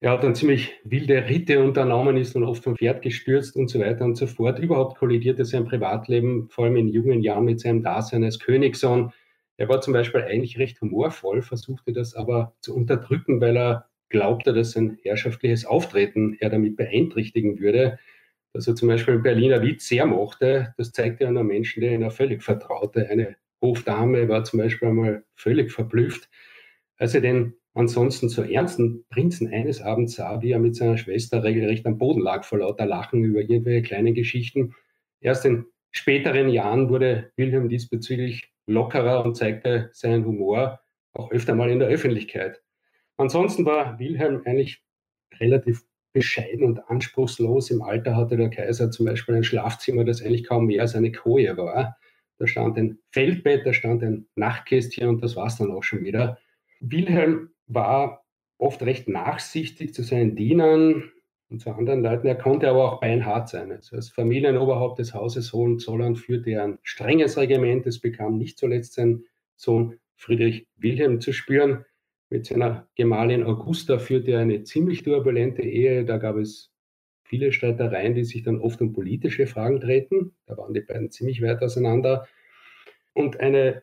[0.00, 3.80] Er hat dann ziemlich wilde Ritte unternommen, ist dann oft vom Pferd gestürzt und so
[3.80, 4.58] weiter und so fort.
[4.60, 9.12] Überhaupt kollidierte sein Privatleben, vor allem in jungen Jahren, mit seinem Dasein als Königssohn.
[9.56, 14.52] Er war zum Beispiel eigentlich recht humorvoll, versuchte das aber zu unterdrücken, weil er glaubte,
[14.54, 17.98] dass sein herrschaftliches Auftreten er damit beeinträchtigen würde.
[18.52, 22.02] Dass er zum Beispiel einen Berliner Witz sehr mochte, das zeigte er nur Menschen, denen
[22.02, 23.08] er völlig vertraute.
[23.10, 26.28] Eine Hofdame war zum Beispiel einmal völlig verblüfft,
[26.96, 31.44] als er den ansonsten so ernsten Prinzen eines Abends sah, wie er mit seiner Schwester
[31.44, 34.74] regelrecht am Boden lag vor lauter Lachen über irgendwelche kleinen Geschichten.
[35.20, 40.80] Erst in späteren Jahren wurde Wilhelm diesbezüglich lockerer und zeigte seinen Humor
[41.12, 42.62] auch öfter mal in der Öffentlichkeit.
[43.16, 44.82] Ansonsten war Wilhelm eigentlich
[45.40, 47.70] relativ bescheiden und anspruchslos.
[47.70, 51.12] Im Alter hatte der Kaiser zum Beispiel ein Schlafzimmer, das eigentlich kaum mehr als eine
[51.12, 51.96] Koje war.
[52.38, 56.04] Da stand ein Feldbett, da stand ein Nachtkästchen und das war es dann auch schon
[56.04, 56.38] wieder.
[56.80, 58.24] Wilhelm war
[58.58, 61.10] oft recht nachsichtig zu seinen Dienern,
[61.50, 62.26] und zu anderen Leuten.
[62.26, 63.72] Er konnte aber auch beinhart sein.
[63.72, 67.86] Also als Familienoberhaupt des Hauses Hohenzollern führte er ein strenges Regiment.
[67.86, 69.24] Es bekam nicht zuletzt sein
[69.56, 71.84] Sohn Friedrich Wilhelm zu spüren.
[72.30, 76.04] Mit seiner Gemahlin Augusta führte er eine ziemlich turbulente Ehe.
[76.04, 76.70] Da gab es
[77.28, 80.34] viele Streitereien, die sich dann oft um politische Fragen drehten.
[80.46, 82.26] Da waren die beiden ziemlich weit auseinander.
[83.12, 83.82] Und eine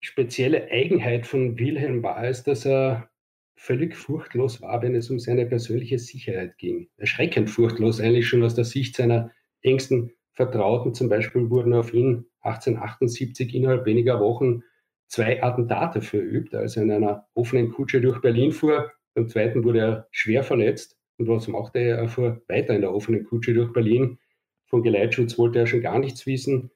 [0.00, 3.10] spezielle Eigenheit von Wilhelm war es, dass er
[3.56, 6.88] völlig furchtlos war, wenn es um seine persönliche Sicherheit ging.
[6.96, 9.30] Erschreckend furchtlos eigentlich schon aus der Sicht seiner
[9.62, 10.94] engsten Vertrauten.
[10.94, 14.62] Zum Beispiel wurden auf ihn 1878 innerhalb weniger Wochen
[15.06, 18.92] zwei Attentate verübt, als er in einer offenen Kutsche durch Berlin fuhr.
[19.14, 20.98] Beim zweiten wurde er schwer verletzt.
[21.18, 21.98] Und was machte er?
[21.98, 24.18] Er fuhr weiter in der offenen Kutsche durch Berlin.
[24.66, 26.70] Von Geleitschutz wollte er schon gar nichts wissen.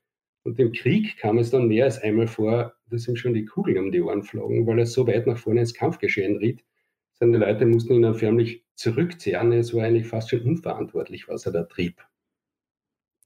[0.45, 3.79] Und im Krieg kam es dann mehr als einmal vor, dass ihm schon die Kugeln
[3.79, 6.63] um die Ohren flogen, weil er so weit nach vorne ins Kampfgeschehen riet,
[7.21, 9.53] seine Leute mussten ihn dann förmlich zurückzehren.
[9.53, 12.01] Es war eigentlich fast schon unverantwortlich, was er da trieb.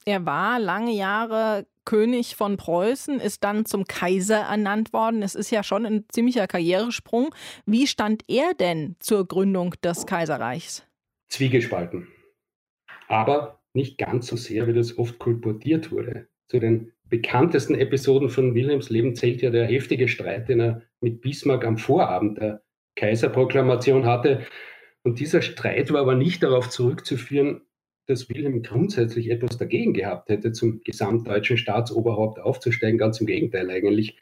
[0.04, 5.22] Er war lange Jahre König von Preußen, ist dann zum Kaiser ernannt worden.
[5.22, 7.34] Es ist ja schon ein ziemlicher Karrieresprung.
[7.66, 10.84] Wie stand er denn zur Gründung des Kaiserreichs?
[11.32, 12.08] Zwiegespalten.
[13.08, 16.28] Aber nicht ganz so sehr, wie das oft kolportiert wurde.
[16.48, 21.22] Zu den bekanntesten Episoden von Wilhelms Leben zählt ja der heftige Streit, den er mit
[21.22, 22.62] Bismarck am Vorabend der
[22.96, 24.46] Kaiserproklamation hatte.
[25.04, 27.62] Und dieser Streit war aber nicht darauf zurückzuführen,
[28.06, 32.98] dass Wilhelm grundsätzlich etwas dagegen gehabt hätte, zum gesamtdeutschen Staatsoberhaupt aufzusteigen.
[32.98, 34.18] Ganz im Gegenteil eigentlich.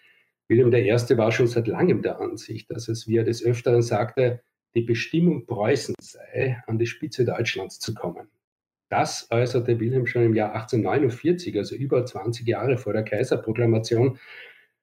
[0.46, 1.16] Wilhelm I.
[1.16, 4.42] war schon seit langem der Ansicht, dass es, wie er des Öfteren sagte,
[4.74, 8.28] die Bestimmung Preußens sei, an die Spitze Deutschlands zu kommen.
[8.88, 14.18] Das äußerte Wilhelm schon im Jahr 1849, also über 20 Jahre vor der Kaiserproklamation.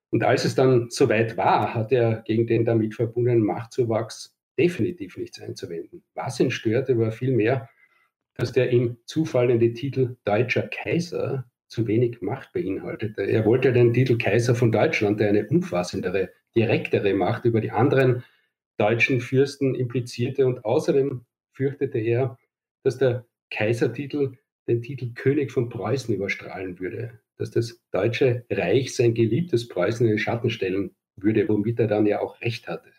[0.10, 5.42] Und als es dann soweit war, hat er gegen den damit verbundenen Machtzuwachs definitiv nichts
[5.42, 6.04] einzuwenden.
[6.14, 7.70] Was ihn störte, war vielmehr,
[8.36, 13.24] dass der ihm zufallende Titel Deutscher Kaiser zu wenig Macht beinhaltete.
[13.24, 18.24] Er wollte den Titel Kaiser von Deutschland, der eine umfassendere, direktere Macht über die anderen
[18.78, 20.46] deutschen Fürsten implizierte.
[20.46, 22.38] Und außerdem fürchtete er,
[22.84, 24.38] dass der Kaisertitel
[24.68, 30.14] den Titel König von Preußen überstrahlen würde, dass das Deutsche Reich sein geliebtes Preußen in
[30.14, 32.92] den Schatten stellen würde, womit er dann ja auch recht hatte.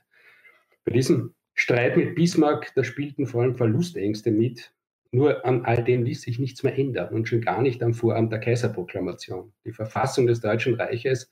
[0.85, 4.73] Bei diesem Streit mit Bismarck, da spielten vor allem Verlustängste mit.
[5.11, 8.31] Nur an all dem ließ sich nichts mehr ändern und schon gar nicht am Vorabend
[8.31, 9.53] der Kaiserproklamation.
[9.65, 11.31] Die Verfassung des Deutschen Reiches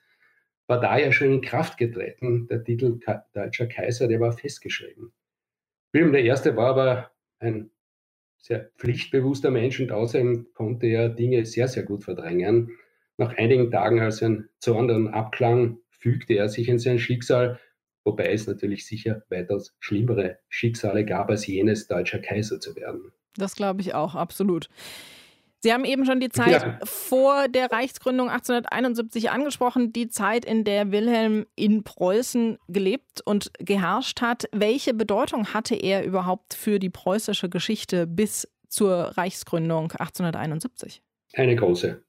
[0.66, 2.48] war da ja schon in Kraft getreten.
[2.48, 2.98] Der Titel
[3.32, 5.12] Deutscher Kaiser, der war festgeschrieben.
[5.92, 6.56] Wilhelm I.
[6.56, 7.70] war aber ein
[8.38, 12.76] sehr pflichtbewusster Mensch und außerdem konnte er Dinge sehr, sehr gut verdrängen.
[13.16, 17.58] Nach einigen Tagen, als ein Zorn dann abklang, fügte er sich in sein Schicksal,
[18.04, 23.12] wobei es natürlich sicher weitaus schlimmere Schicksale gab, als jenes deutscher Kaiser zu werden.
[23.36, 24.68] Das glaube ich auch, absolut.
[25.60, 26.78] Sie haben eben schon die Zeit ja.
[26.84, 34.20] vor der Reichsgründung 1871 angesprochen, die Zeit, in der Wilhelm in Preußen gelebt und geherrscht
[34.20, 34.44] hat.
[34.52, 41.02] Welche Bedeutung hatte er überhaupt für die preußische Geschichte bis zur Reichsgründung 1871?
[41.34, 42.02] Eine große.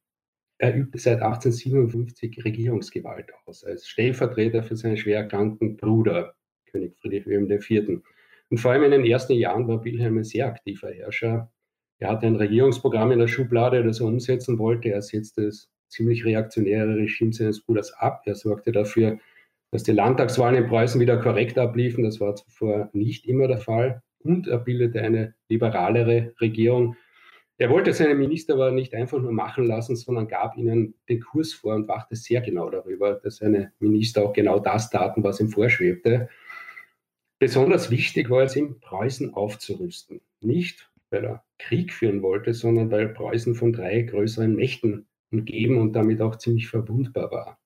[0.59, 7.27] Er übte seit 1857 Regierungsgewalt aus, als Stellvertreter für seinen schwer erkrankten Bruder, König Friedrich
[7.27, 8.01] Wilhelm IV.
[8.49, 11.51] Und vor allem in den ersten Jahren war Wilhelm ein sehr aktiver Herrscher,
[11.99, 14.89] er hatte ein Regierungsprogramm in der Schublade, das er umsetzen wollte.
[14.89, 18.21] Er setzte das ziemlich reaktionäre Regime seines Bruders ab.
[18.25, 19.19] Er sorgte dafür,
[19.71, 22.03] dass die Landtagswahlen in Preußen wieder korrekt abliefen.
[22.03, 24.01] Das war zuvor nicht immer der Fall.
[24.19, 26.95] Und er bildete eine liberalere Regierung.
[27.57, 31.53] Er wollte seine Minister aber nicht einfach nur machen lassen, sondern gab ihnen den Kurs
[31.53, 35.49] vor und wachte sehr genau darüber, dass seine Minister auch genau das taten, was ihm
[35.49, 36.29] vorschwebte.
[37.39, 40.21] Besonders wichtig war es ihm, Preußen aufzurüsten.
[40.41, 45.93] Nicht, weil er Krieg führen wollte, sondern weil Preußen von drei größeren Mächten umgeben und
[45.93, 47.59] damit auch ziemlich verwundbar war.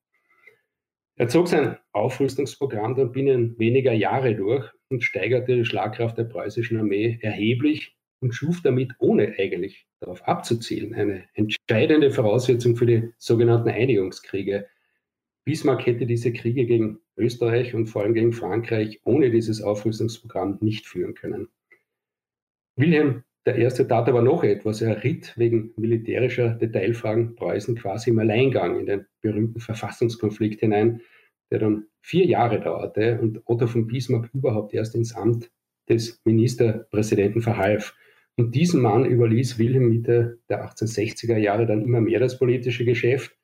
[1.16, 6.78] Er zog sein Aufrüstungsprogramm dann binnen weniger Jahre durch und steigerte die Schlagkraft der preußischen
[6.78, 13.70] Armee erheblich und schuf damit, ohne eigentlich darauf abzuzielen, eine entscheidende Voraussetzung für die sogenannten
[13.70, 14.68] Einigungskriege.
[15.44, 20.88] Bismarck hätte diese Kriege gegen Österreich und vor allem gegen Frankreich ohne dieses Aufrüstungsprogramm nicht
[20.88, 21.50] führen können.
[22.76, 24.82] Wilhelm der erste tat aber noch etwas.
[24.82, 31.02] Er ritt wegen militärischer Detailfragen Preußen quasi im Alleingang in den berühmten Verfassungskonflikt hinein,
[31.50, 35.52] der dann vier Jahre dauerte und Otto von Bismarck überhaupt erst ins Amt
[35.90, 37.96] des Ministerpräsidenten verhalf.
[38.38, 43.36] Und diesen Mann überließ Wilhelm Mitte der 1860er Jahre dann immer mehr das politische Geschäft,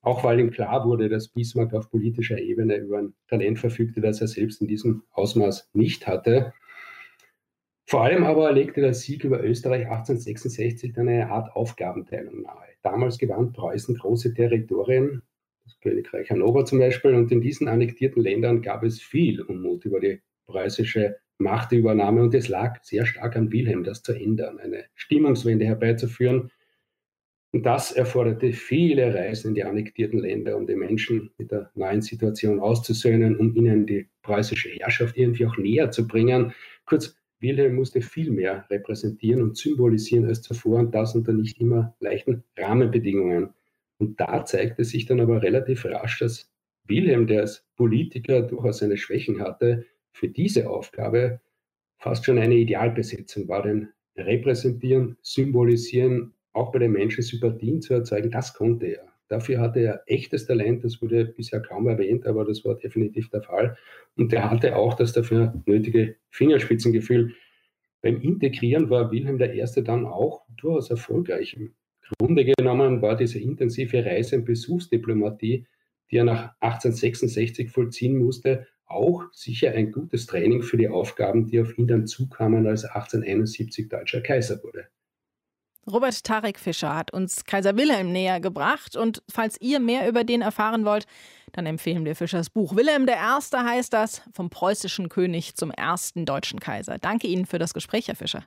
[0.00, 4.20] auch weil ihm klar wurde, dass Bismarck auf politischer Ebene über ein Talent verfügte, das
[4.20, 6.52] er selbst in diesem Ausmaß nicht hatte.
[7.88, 12.66] Vor allem aber legte der Sieg über Österreich 1866 dann eine Art Aufgabenteilung nahe.
[12.82, 15.22] Damals gewann Preußen große Territorien,
[15.64, 20.00] das Königreich Hannover zum Beispiel, und in diesen annektierten Ländern gab es viel Unmut über
[20.00, 25.66] die preußische Machtübernahme und es lag sehr stark an Wilhelm, das zu ändern, eine Stimmungswende
[25.66, 26.50] herbeizuführen.
[27.52, 32.02] Und das erforderte viele Reisen in die annektierten Länder, um die Menschen mit der neuen
[32.02, 36.52] Situation auszusöhnen, um ihnen die preußische Herrschaft irgendwie auch näher zu bringen.
[36.84, 41.94] Kurz, Wilhelm musste viel mehr repräsentieren und symbolisieren als zuvor und das unter nicht immer
[42.00, 43.50] leichten Rahmenbedingungen.
[43.98, 46.50] Und da zeigte sich dann aber relativ rasch, dass
[46.84, 51.40] Wilhelm, der als Politiker durchaus seine Schwächen hatte, für diese Aufgabe
[51.98, 53.62] fast schon eine Idealbesetzung war.
[53.62, 59.15] Denn repräsentieren, symbolisieren, auch bei den Menschen Sympathien zu erzeugen, das konnte er.
[59.28, 63.42] Dafür hatte er echtes Talent, das wurde bisher kaum erwähnt, aber das war definitiv der
[63.42, 63.76] Fall.
[64.16, 67.34] Und er hatte auch das dafür nötige Fingerspitzengefühl.
[68.02, 69.64] Beim Integrieren war Wilhelm I.
[69.82, 71.54] dann auch durchaus erfolgreich.
[71.54, 71.74] Im
[72.18, 75.66] Grunde genommen war diese intensive Reise- und Besuchsdiplomatie,
[76.10, 81.60] die er nach 1866 vollziehen musste, auch sicher ein gutes Training für die Aufgaben, die
[81.60, 84.86] auf ihn dann zukamen, als er 1871 deutscher Kaiser wurde.
[85.90, 90.42] Robert Tarek Fischer hat uns Kaiser Wilhelm näher gebracht und falls ihr mehr über den
[90.42, 91.06] erfahren wollt,
[91.52, 92.74] dann empfehlen wir Fischers Buch.
[92.74, 93.14] Wilhelm I.
[93.14, 96.98] heißt das, vom preußischen König zum ersten deutschen Kaiser.
[96.98, 98.44] Danke Ihnen für das Gespräch, Herr Fischer.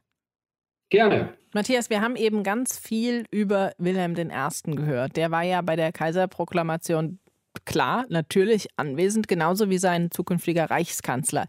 [0.90, 1.34] Gerne.
[1.54, 4.76] Matthias, wir haben eben ganz viel über Wilhelm I.
[4.76, 5.16] gehört.
[5.16, 7.20] Der war ja bei der Kaiserproklamation
[7.66, 11.46] klar, natürlich anwesend, genauso wie sein zukünftiger Reichskanzler.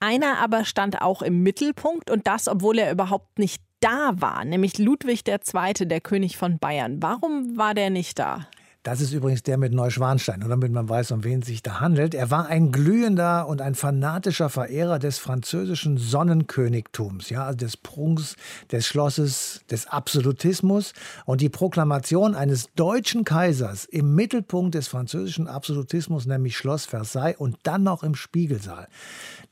[0.00, 4.78] Einer aber stand auch im Mittelpunkt und das, obwohl er überhaupt nicht da war, nämlich
[4.78, 7.00] Ludwig II., der König von Bayern.
[7.00, 8.48] Warum war der nicht da?
[8.86, 12.14] Das ist übrigens der mit Neuschwanstein, damit man weiß, um wen es sich da handelt.
[12.14, 18.36] Er war ein glühender und ein fanatischer Verehrer des französischen Sonnenkönigtums, ja, also des Prunks,
[18.70, 20.92] des Schlosses, des Absolutismus.
[21.24, 27.56] Und die Proklamation eines deutschen Kaisers im Mittelpunkt des französischen Absolutismus, nämlich Schloss Versailles und
[27.64, 28.86] dann noch im Spiegelsaal.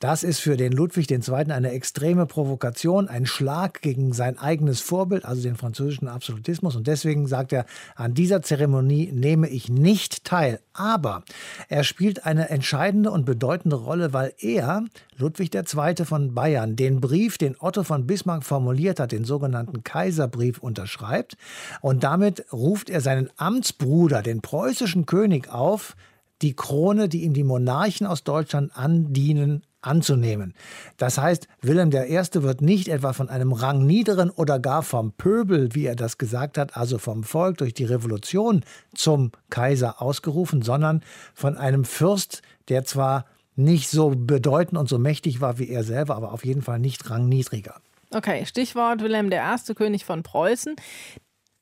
[0.04, 1.50] Das ist für den Ludwig II.
[1.50, 6.76] eine extreme Provokation, ein Schlag gegen sein eigenes Vorbild, also den französischen Absolutismus.
[6.76, 7.64] Und deswegen sagt er,
[7.96, 10.60] an dieser Zeremonie nehme ich nicht teil.
[10.74, 11.22] Aber
[11.70, 14.84] er spielt eine entscheidende und bedeutende Rolle, weil er,
[15.16, 16.04] Ludwig II.
[16.04, 21.38] von Bayern, den Brief, den Otto von Bismarck formuliert hat, den sogenannten Kaiserbrief, unterschreibt.
[21.80, 25.96] Und damit ruft er seinen Amtsbruder, den preußischen König, auf,
[26.42, 30.54] die Krone, die ihm die Monarchen aus Deutschland andienen, anzunehmen.
[30.96, 32.42] Das heißt, Wilhelm I.
[32.42, 36.76] wird nicht etwa von einem rangniederen oder gar vom Pöbel, wie er das gesagt hat,
[36.76, 41.02] also vom Volk durch die Revolution zum Kaiser ausgerufen, sondern
[41.34, 46.16] von einem Fürst, der zwar nicht so bedeutend und so mächtig war wie er selber,
[46.16, 47.76] aber auf jeden Fall nicht rangniedriger.
[48.10, 50.76] Okay, Stichwort Wilhelm I., König von Preußen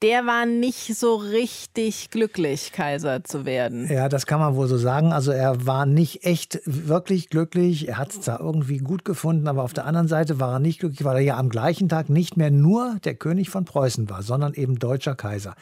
[0.02, 3.86] der war nicht so richtig glücklich, Kaiser zu werden.
[3.88, 5.12] Ja, das kann man wohl so sagen.
[5.12, 7.86] Also er war nicht echt wirklich glücklich.
[7.86, 10.80] Er hat es zwar irgendwie gut gefunden, aber auf der anderen Seite war er nicht
[10.80, 14.24] glücklich, weil er ja am gleichen Tag nicht mehr nur der König von Preußen war,
[14.24, 15.54] sondern eben deutscher Kaiser.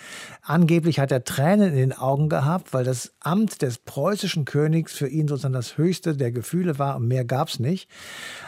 [0.43, 5.09] Angeblich hat er Tränen in den Augen gehabt, weil das Amt des preußischen Königs für
[5.09, 7.91] ihn sozusagen das höchste der Gefühle war und mehr gab es nicht.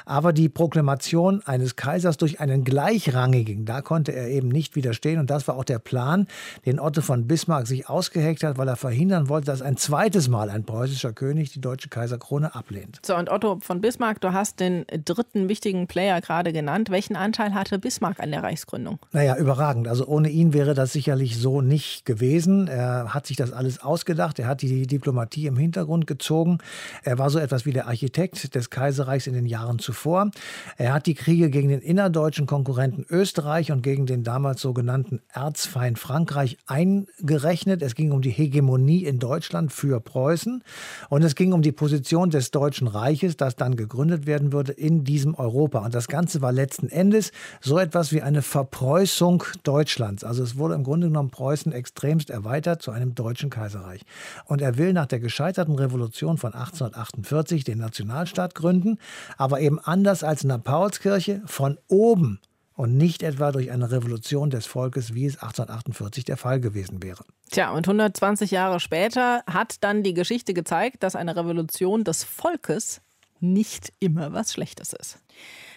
[0.07, 5.29] Aber die Proklamation eines Kaisers durch einen gleichrangigen, da konnte er eben nicht widerstehen und
[5.29, 6.27] das war auch der Plan,
[6.67, 10.51] den Otto von Bismarck sich ausgeheckt hat, weil er verhindern wollte, dass ein zweites Mal
[10.51, 13.01] ein preußischer König die deutsche Kaiserkrone ablehnt.
[13.05, 16.91] So, und Otto von Bismarck, du hast den dritten wichtigen Player gerade genannt.
[16.91, 18.99] Welchen Anteil hatte Bismarck an der Reichsgründung?
[19.13, 19.89] Naja, überragend.
[19.89, 22.69] Also ohne ihn wäre das sicherlich so nicht gewesen.
[22.69, 24.39] Er hat sich das alles ausgedacht.
[24.39, 26.59] Er hat die Diplomatie im Hintergrund gezogen.
[27.03, 30.31] Er war so etwas wie der Architekt des Kaiserreichs in den Jahren zuvor.
[30.77, 35.72] Er hat die Kriege gegen den innerdeutschen Konkurrenten Österreich und gegen den damals sogenannten Erzfeind
[35.73, 37.81] Erzfeind Frankreich eingerechnet.
[37.81, 40.63] Es ging um die Hegemonie in Deutschland für Preußen
[41.09, 45.03] und es ging um die Position des Deutschen Reiches, das dann gegründet werden würde in
[45.03, 45.79] diesem Europa.
[45.79, 47.33] Und das Ganze war letzten Endes
[47.63, 50.25] so etwas wie eine Verpreußung Deutschlands.
[50.25, 54.03] Also es wurde im Grunde genommen Preußen extremst erweitert zu einem deutschen Kaiserreich.
[54.45, 58.99] Und er will nach der gescheiterten Revolution von 1848 den Nationalstaat gründen,
[59.39, 62.41] aber eben anders als in der Paulskirche von oben
[62.75, 67.25] und nicht etwa durch eine Revolution des Volkes, wie es 1848 der Fall gewesen wäre.
[67.51, 73.01] Tja, und 120 Jahre später hat dann die Geschichte gezeigt, dass eine Revolution des Volkes
[73.41, 75.19] nicht immer was Schlechtes ist.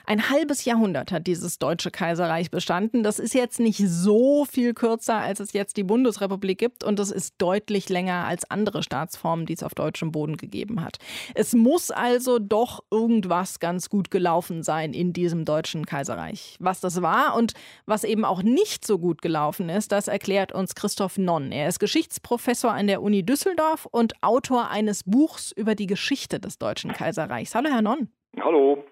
[0.07, 3.01] Ein halbes Jahrhundert hat dieses Deutsche Kaiserreich bestanden.
[3.01, 6.83] Das ist jetzt nicht so viel kürzer, als es jetzt die Bundesrepublik gibt.
[6.83, 10.97] Und es ist deutlich länger als andere Staatsformen, die es auf deutschem Boden gegeben hat.
[11.33, 16.57] Es muss also doch irgendwas ganz gut gelaufen sein in diesem Deutschen Kaiserreich.
[16.59, 17.53] Was das war und
[17.87, 21.51] was eben auch nicht so gut gelaufen ist, das erklärt uns Christoph Nonn.
[21.51, 26.59] Er ist Geschichtsprofessor an der Uni Düsseldorf und Autor eines Buchs über die Geschichte des
[26.59, 27.55] Deutschen Kaiserreichs.
[27.55, 28.09] Hallo, Herr Nonn.
[28.39, 28.83] Hallo.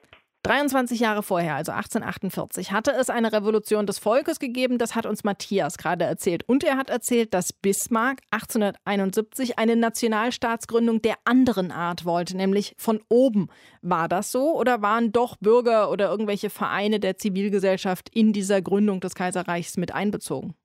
[0.44, 4.78] 23 Jahre vorher, also 1848, hatte es eine Revolution des Volkes gegeben.
[4.78, 6.44] Das hat uns Matthias gerade erzählt.
[6.48, 13.00] Und er hat erzählt, dass Bismarck 1871 eine Nationalstaatsgründung der anderen Art wollte, nämlich von
[13.10, 13.48] oben.
[13.82, 19.00] War das so oder waren doch Bürger oder irgendwelche Vereine der Zivilgesellschaft in dieser Gründung
[19.00, 20.56] des Kaiserreichs mit einbezogen?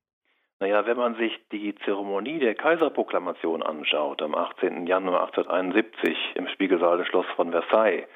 [0.60, 4.88] Naja, wenn man sich die Zeremonie der Kaiserproklamation anschaut, am 18.
[4.88, 8.08] Januar 1871 im Spiegelsaal des Schloss von Versailles,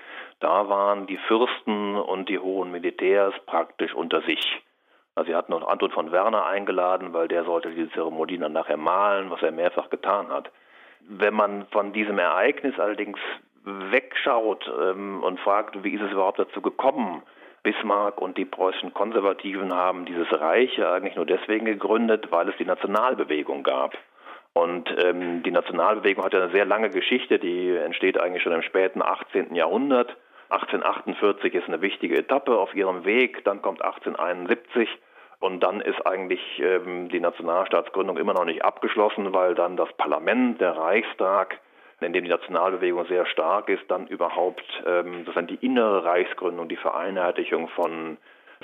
[0.42, 4.62] da waren die Fürsten und die hohen Militärs praktisch unter sich.
[5.14, 8.76] Also sie hatten auch Anton von Werner eingeladen, weil der sollte diese Zeremonie dann nachher
[8.76, 10.50] malen, was er mehrfach getan hat.
[11.00, 13.18] Wenn man von diesem Ereignis allerdings
[13.64, 17.22] wegschaut ähm, und fragt, wie ist es überhaupt dazu gekommen,
[17.62, 22.56] Bismarck und die preußischen Konservativen haben dieses Reich ja eigentlich nur deswegen gegründet, weil es
[22.56, 23.96] die Nationalbewegung gab.
[24.54, 28.62] Und ähm, die Nationalbewegung hat ja eine sehr lange Geschichte, die entsteht eigentlich schon im
[28.62, 29.54] späten 18.
[29.54, 30.16] Jahrhundert.
[30.52, 34.88] 1848 ist eine wichtige Etappe auf ihrem Weg, dann kommt 1871
[35.40, 40.60] und dann ist eigentlich ähm, die Nationalstaatsgründung immer noch nicht abgeschlossen, weil dann das Parlament,
[40.60, 41.58] der Reichstag,
[42.00, 46.76] in dem die Nationalbewegung sehr stark ist, dann überhaupt ähm, sozusagen die innere Reichsgründung, die
[46.76, 48.18] Vereinheitlichung von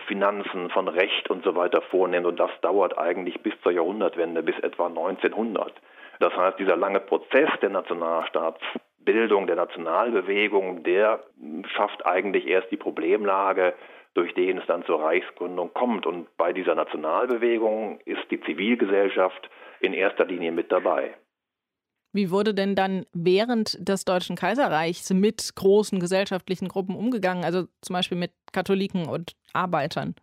[0.07, 2.26] Finanzen, von Recht und so weiter vornimmt.
[2.26, 5.72] Und das dauert eigentlich bis zur Jahrhundertwende, bis etwa 1900.
[6.20, 7.70] Das heißt, dieser lange Prozess der
[9.09, 11.24] Nationalstaatsbildung, der Nationalbewegung, der
[11.74, 13.74] schafft eigentlich erst die Problemlage,
[14.14, 16.06] durch den es dann zur Reichsgründung kommt.
[16.06, 19.48] Und bei dieser Nationalbewegung ist die Zivilgesellschaft
[19.80, 21.14] in erster Linie mit dabei.
[22.12, 27.94] Wie wurde denn dann während des Deutschen Kaiserreichs mit großen gesellschaftlichen Gruppen umgegangen, also zum
[27.94, 30.14] Beispiel mit Katholiken und Arbeitern?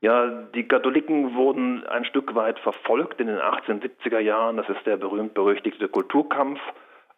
[0.00, 4.56] Ja, die Katholiken wurden ein Stück weit verfolgt in den 1870er Jahren.
[4.56, 6.58] Das ist der berühmt-berüchtigte Kulturkampf.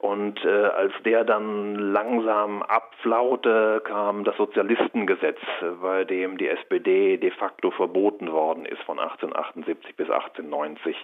[0.02, 5.38] Und äh, als der dann langsam abflaute, kam das Sozialistengesetz,
[5.80, 10.96] bei dem die SPD de facto verboten worden ist von 1878 bis 1890.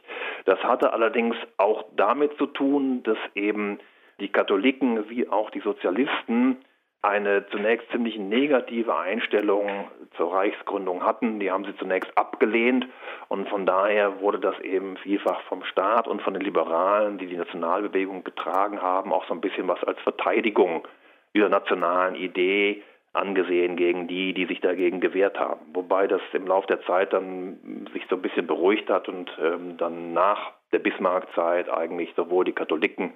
[0.46, 3.78] Das hatte allerdings auch damit zu tun, dass eben
[4.18, 6.56] die Katholiken wie auch die Sozialisten
[7.02, 11.38] eine zunächst ziemlich negative Einstellung zur Reichsgründung hatten.
[11.38, 12.86] Die haben sie zunächst abgelehnt
[13.28, 17.36] und von daher wurde das eben vielfach vom Staat und von den Liberalen, die die
[17.36, 20.86] Nationalbewegung getragen haben, auch so ein bisschen was als Verteidigung
[21.34, 22.82] dieser nationalen Idee
[23.12, 25.60] angesehen gegen die, die sich dagegen gewehrt haben.
[25.72, 29.76] Wobei das im Laufe der Zeit dann sich so ein bisschen beruhigt hat und ähm,
[29.76, 33.12] dann nach der Bismarck-Zeit eigentlich sowohl die Katholiken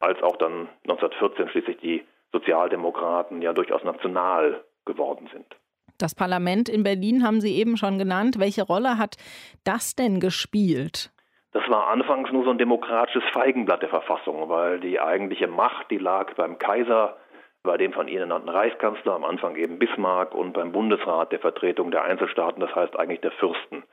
[0.00, 5.46] als auch dann 1914 schließlich die Sozialdemokraten ja durchaus national geworden sind.
[5.98, 8.38] Das Parlament in Berlin haben Sie eben schon genannt.
[8.38, 9.16] Welche Rolle hat
[9.64, 11.12] das denn gespielt?
[11.52, 15.98] Das war anfangs nur so ein demokratisches Feigenblatt der Verfassung, weil die eigentliche Macht, die
[15.98, 17.18] lag beim Kaiser,
[17.62, 21.90] bei dem von Ihnen ernannten Reichskanzler, am Anfang eben Bismarck und beim Bundesrat der Vertretung
[21.90, 23.84] der Einzelstaaten, das heißt eigentlich der Fürsten.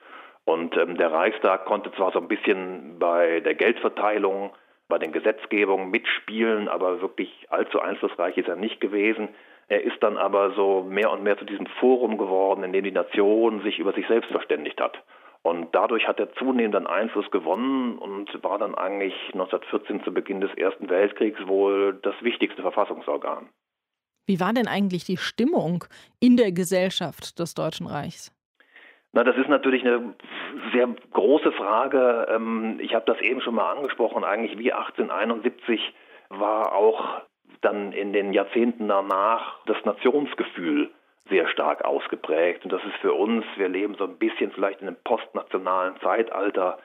[0.45, 4.51] Und ähm, der Reichstag konnte zwar so ein bisschen bei der Geldverteilung
[4.89, 9.29] bei den Gesetzgebungen mitspielen, aber wirklich allzu einflussreich ist er nicht gewesen.
[9.69, 12.91] Er ist dann aber so mehr und mehr zu diesem Forum geworden, in dem die
[12.91, 15.01] Nation sich über sich selbst verständigt hat.
[15.41, 20.41] Und dadurch hat er zunehmend an Einfluss gewonnen und war dann eigentlich 1914 zu Beginn
[20.41, 23.47] des Ersten Weltkriegs wohl das wichtigste Verfassungsorgan.
[24.25, 25.85] Wie war denn eigentlich die Stimmung
[26.19, 28.31] in der Gesellschaft des Deutschen Reichs?
[29.11, 30.13] Na, das ist natürlich eine
[30.73, 32.27] sehr große Frage.
[32.29, 34.23] Ähm, ich habe das eben schon mal angesprochen.
[34.23, 35.93] Eigentlich wie 1871
[36.29, 37.21] war auch
[37.61, 40.91] dann in den Jahrzehnten danach das Nationsgefühl
[41.29, 42.63] sehr stark ausgeprägt.
[42.63, 46.79] Und das ist für uns, wir leben so ein bisschen vielleicht in einem postnationalen Zeitalter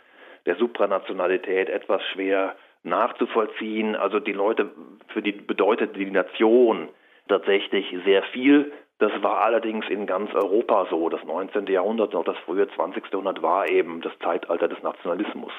[0.46, 3.96] der Supranationalität etwas schwer nachzuvollziehen.
[3.96, 4.70] Also die Leute,
[5.08, 6.88] für die bedeutet die Nation
[7.28, 8.72] tatsächlich sehr viel.
[8.98, 11.08] Das war allerdings in ganz Europa so.
[11.08, 11.66] Das 19.
[11.66, 13.04] Jahrhundert und auch das frühe 20.
[13.10, 15.52] Jahrhundert war eben das Zeitalter des Nationalismus.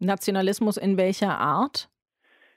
[0.00, 1.88] Nationalismus in welcher Art?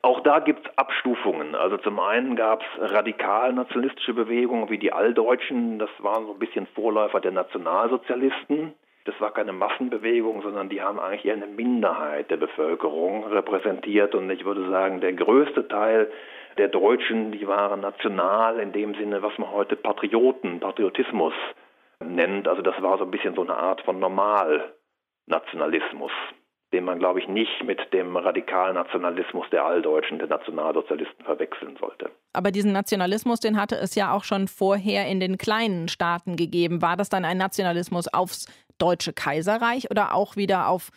[0.01, 1.55] Auch da gibt es Abstufungen.
[1.55, 5.79] Also zum einen gab es radikal nationalistische Bewegungen wie die Alldeutschen.
[5.79, 8.73] Das waren so ein bisschen Vorläufer der Nationalsozialisten.
[9.05, 14.15] Das war keine Massenbewegung, sondern die haben eigentlich eher eine Minderheit der Bevölkerung repräsentiert.
[14.15, 16.09] Und ich würde sagen, der größte Teil
[16.57, 21.33] der Deutschen, die waren national in dem Sinne, was man heute Patrioten, Patriotismus
[21.99, 22.47] nennt.
[22.47, 26.11] Also das war so ein bisschen so eine Art von Normalnationalismus,
[26.71, 32.11] den man, glaube ich, nicht mit dem radikalen Nationalismus der Alldeutschen, der Nationalsozialisten verwechseln sollte.
[32.33, 36.81] Aber diesen Nationalismus, den hatte es ja auch schon vorher in den kleinen Staaten gegeben.
[36.81, 38.47] War das dann ein Nationalismus aufs
[38.77, 40.89] Deutsche Kaiserreich oder auch wieder auf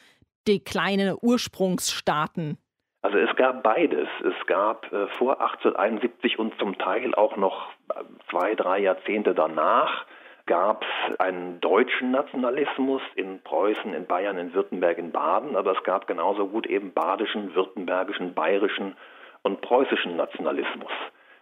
[0.47, 2.59] die kleinen Ursprungsstaaten?
[3.03, 4.09] Also es gab beides.
[4.24, 10.07] Es gab äh, vor 1871 und zum Teil auch noch äh, zwei, drei Jahrzehnte danach
[10.47, 15.83] gab es einen deutschen Nationalismus in Preußen, in Bayern, in Württemberg, in Baden, aber es
[15.83, 18.97] gab genauso gut eben badischen, württembergischen, bayerischen
[19.43, 20.93] und preußischen Nationalismus.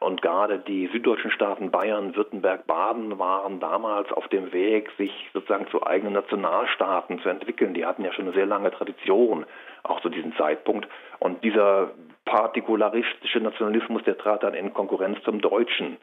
[0.05, 5.67] Und gerade die süddeutschen Staaten Bayern, Württemberg, Baden waren damals auf dem Weg, sich sozusagen
[5.69, 7.73] zu eigenen Nationalstaaten zu entwickeln.
[7.73, 9.47] Die hatten ja schon eine sehr lange Tradition,
[9.83, 10.87] auch zu diesem Zeitpunkt.
[11.21, 11.93] Und dieser
[12.27, 15.97] partikularistische Nationalismus, der trat dann in Konkurrenz zum deutschen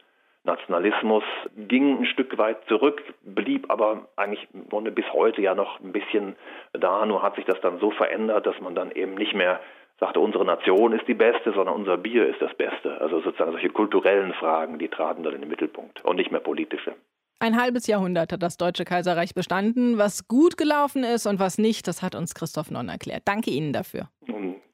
[0.43, 1.23] Nationalismus,
[1.55, 6.35] ging ein Stück weit zurück, blieb aber eigentlich bis heute ja noch ein bisschen
[6.73, 7.05] da.
[7.05, 9.59] Nur hat sich das dann so verändert, dass man dann eben nicht mehr
[10.01, 12.99] sagte, unsere Nation ist die beste, sondern unser Bier ist das Beste.
[12.99, 16.95] Also sozusagen solche kulturellen Fragen, die traten dann in den Mittelpunkt und nicht mehr politische.
[17.39, 19.97] Ein halbes Jahrhundert hat das Deutsche Kaiserreich bestanden.
[19.97, 23.23] Was gut gelaufen ist und was nicht, das hat uns Christoph Nonn erklärt.
[23.25, 24.09] Danke Ihnen dafür.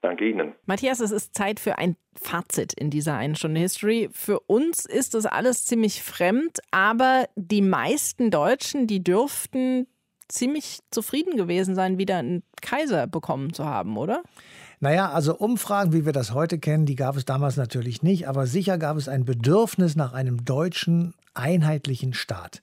[0.01, 0.53] Danke Ihnen.
[0.65, 4.09] Matthias, es ist Zeit für ein Fazit in dieser einen Stunde History.
[4.11, 9.87] Für uns ist das alles ziemlich fremd, aber die meisten Deutschen, die dürften
[10.29, 14.23] ziemlich zufrieden gewesen sein, wieder einen Kaiser bekommen zu haben, oder?
[14.79, 18.45] Naja, also Umfragen, wie wir das heute kennen, die gab es damals natürlich nicht, aber
[18.45, 22.61] sicher gab es ein Bedürfnis nach einem deutschen einheitlichen Staat.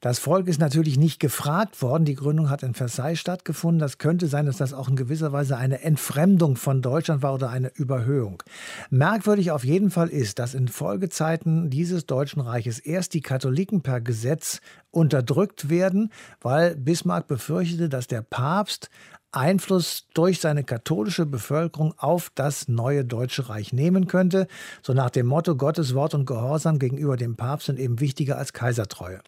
[0.00, 2.04] Das Volk ist natürlich nicht gefragt worden.
[2.04, 3.78] Die Gründung hat in Versailles stattgefunden.
[3.78, 7.50] Das könnte sein, dass das auch in gewisser Weise eine Entfremdung von Deutschland war oder
[7.50, 8.42] eine Überhöhung.
[8.90, 14.00] Merkwürdig auf jeden Fall ist, dass in Folgezeiten dieses Deutschen Reiches erst die Katholiken per
[14.00, 18.90] Gesetz unterdrückt werden, weil Bismarck befürchtete, dass der Papst
[19.32, 24.46] Einfluss durch seine katholische Bevölkerung auf das neue Deutsche Reich nehmen könnte,
[24.82, 28.52] so nach dem Motto Gottes Wort und Gehorsam gegenüber dem Papst sind eben wichtiger als
[28.52, 29.20] Kaisertreue.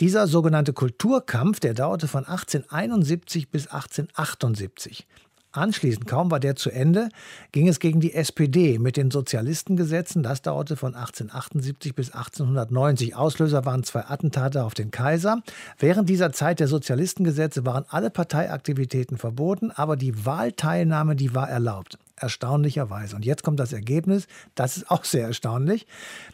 [0.00, 5.06] Dieser sogenannte Kulturkampf, der dauerte von 1871 bis 1878.
[5.52, 7.08] Anschließend, kaum war der zu Ende,
[7.50, 10.22] ging es gegen die SPD mit den Sozialistengesetzen.
[10.22, 13.16] Das dauerte von 1878 bis 1890.
[13.16, 15.42] Auslöser waren zwei Attentate auf den Kaiser.
[15.76, 21.98] Während dieser Zeit der Sozialistengesetze waren alle Parteiaktivitäten verboten, aber die Wahlteilnahme, die war erlaubt.
[22.14, 23.16] Erstaunlicherweise.
[23.16, 25.88] Und jetzt kommt das Ergebnis, das ist auch sehr erstaunlich.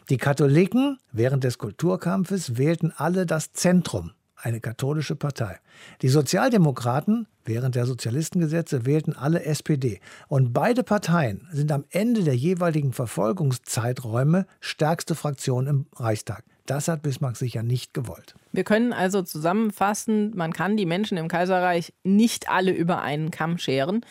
[0.09, 5.59] Die Katholiken während des Kulturkampfes wählten alle das Zentrum eine katholische Partei.
[6.01, 9.99] Die Sozialdemokraten während der Sozialistengesetze wählten alle SPD.
[10.27, 16.43] Und beide Parteien sind am Ende der jeweiligen Verfolgungszeiträume stärkste Fraktion im Reichstag.
[16.65, 18.35] Das hat Bismarck sicher nicht gewollt.
[18.51, 23.57] Wir können also zusammenfassen, man kann die Menschen im Kaiserreich nicht alle über einen Kamm
[23.57, 24.01] scheren.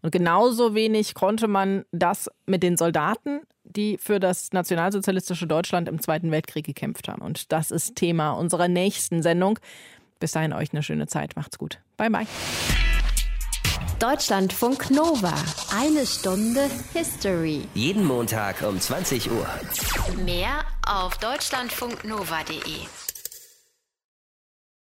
[0.00, 3.42] Und genauso wenig konnte man das mit den Soldaten,
[3.72, 7.22] die für das nationalsozialistische Deutschland im Zweiten Weltkrieg gekämpft haben.
[7.22, 9.58] Und das ist Thema unserer nächsten Sendung.
[10.20, 11.36] Bis dahin euch eine schöne Zeit.
[11.36, 11.80] Macht's gut.
[11.96, 12.26] Bye, bye.
[13.98, 15.34] Deutschlandfunk Nova.
[15.76, 17.62] Eine Stunde History.
[17.74, 19.46] Jeden Montag um 20 Uhr.
[20.24, 23.01] Mehr auf deutschlandfunknova.de.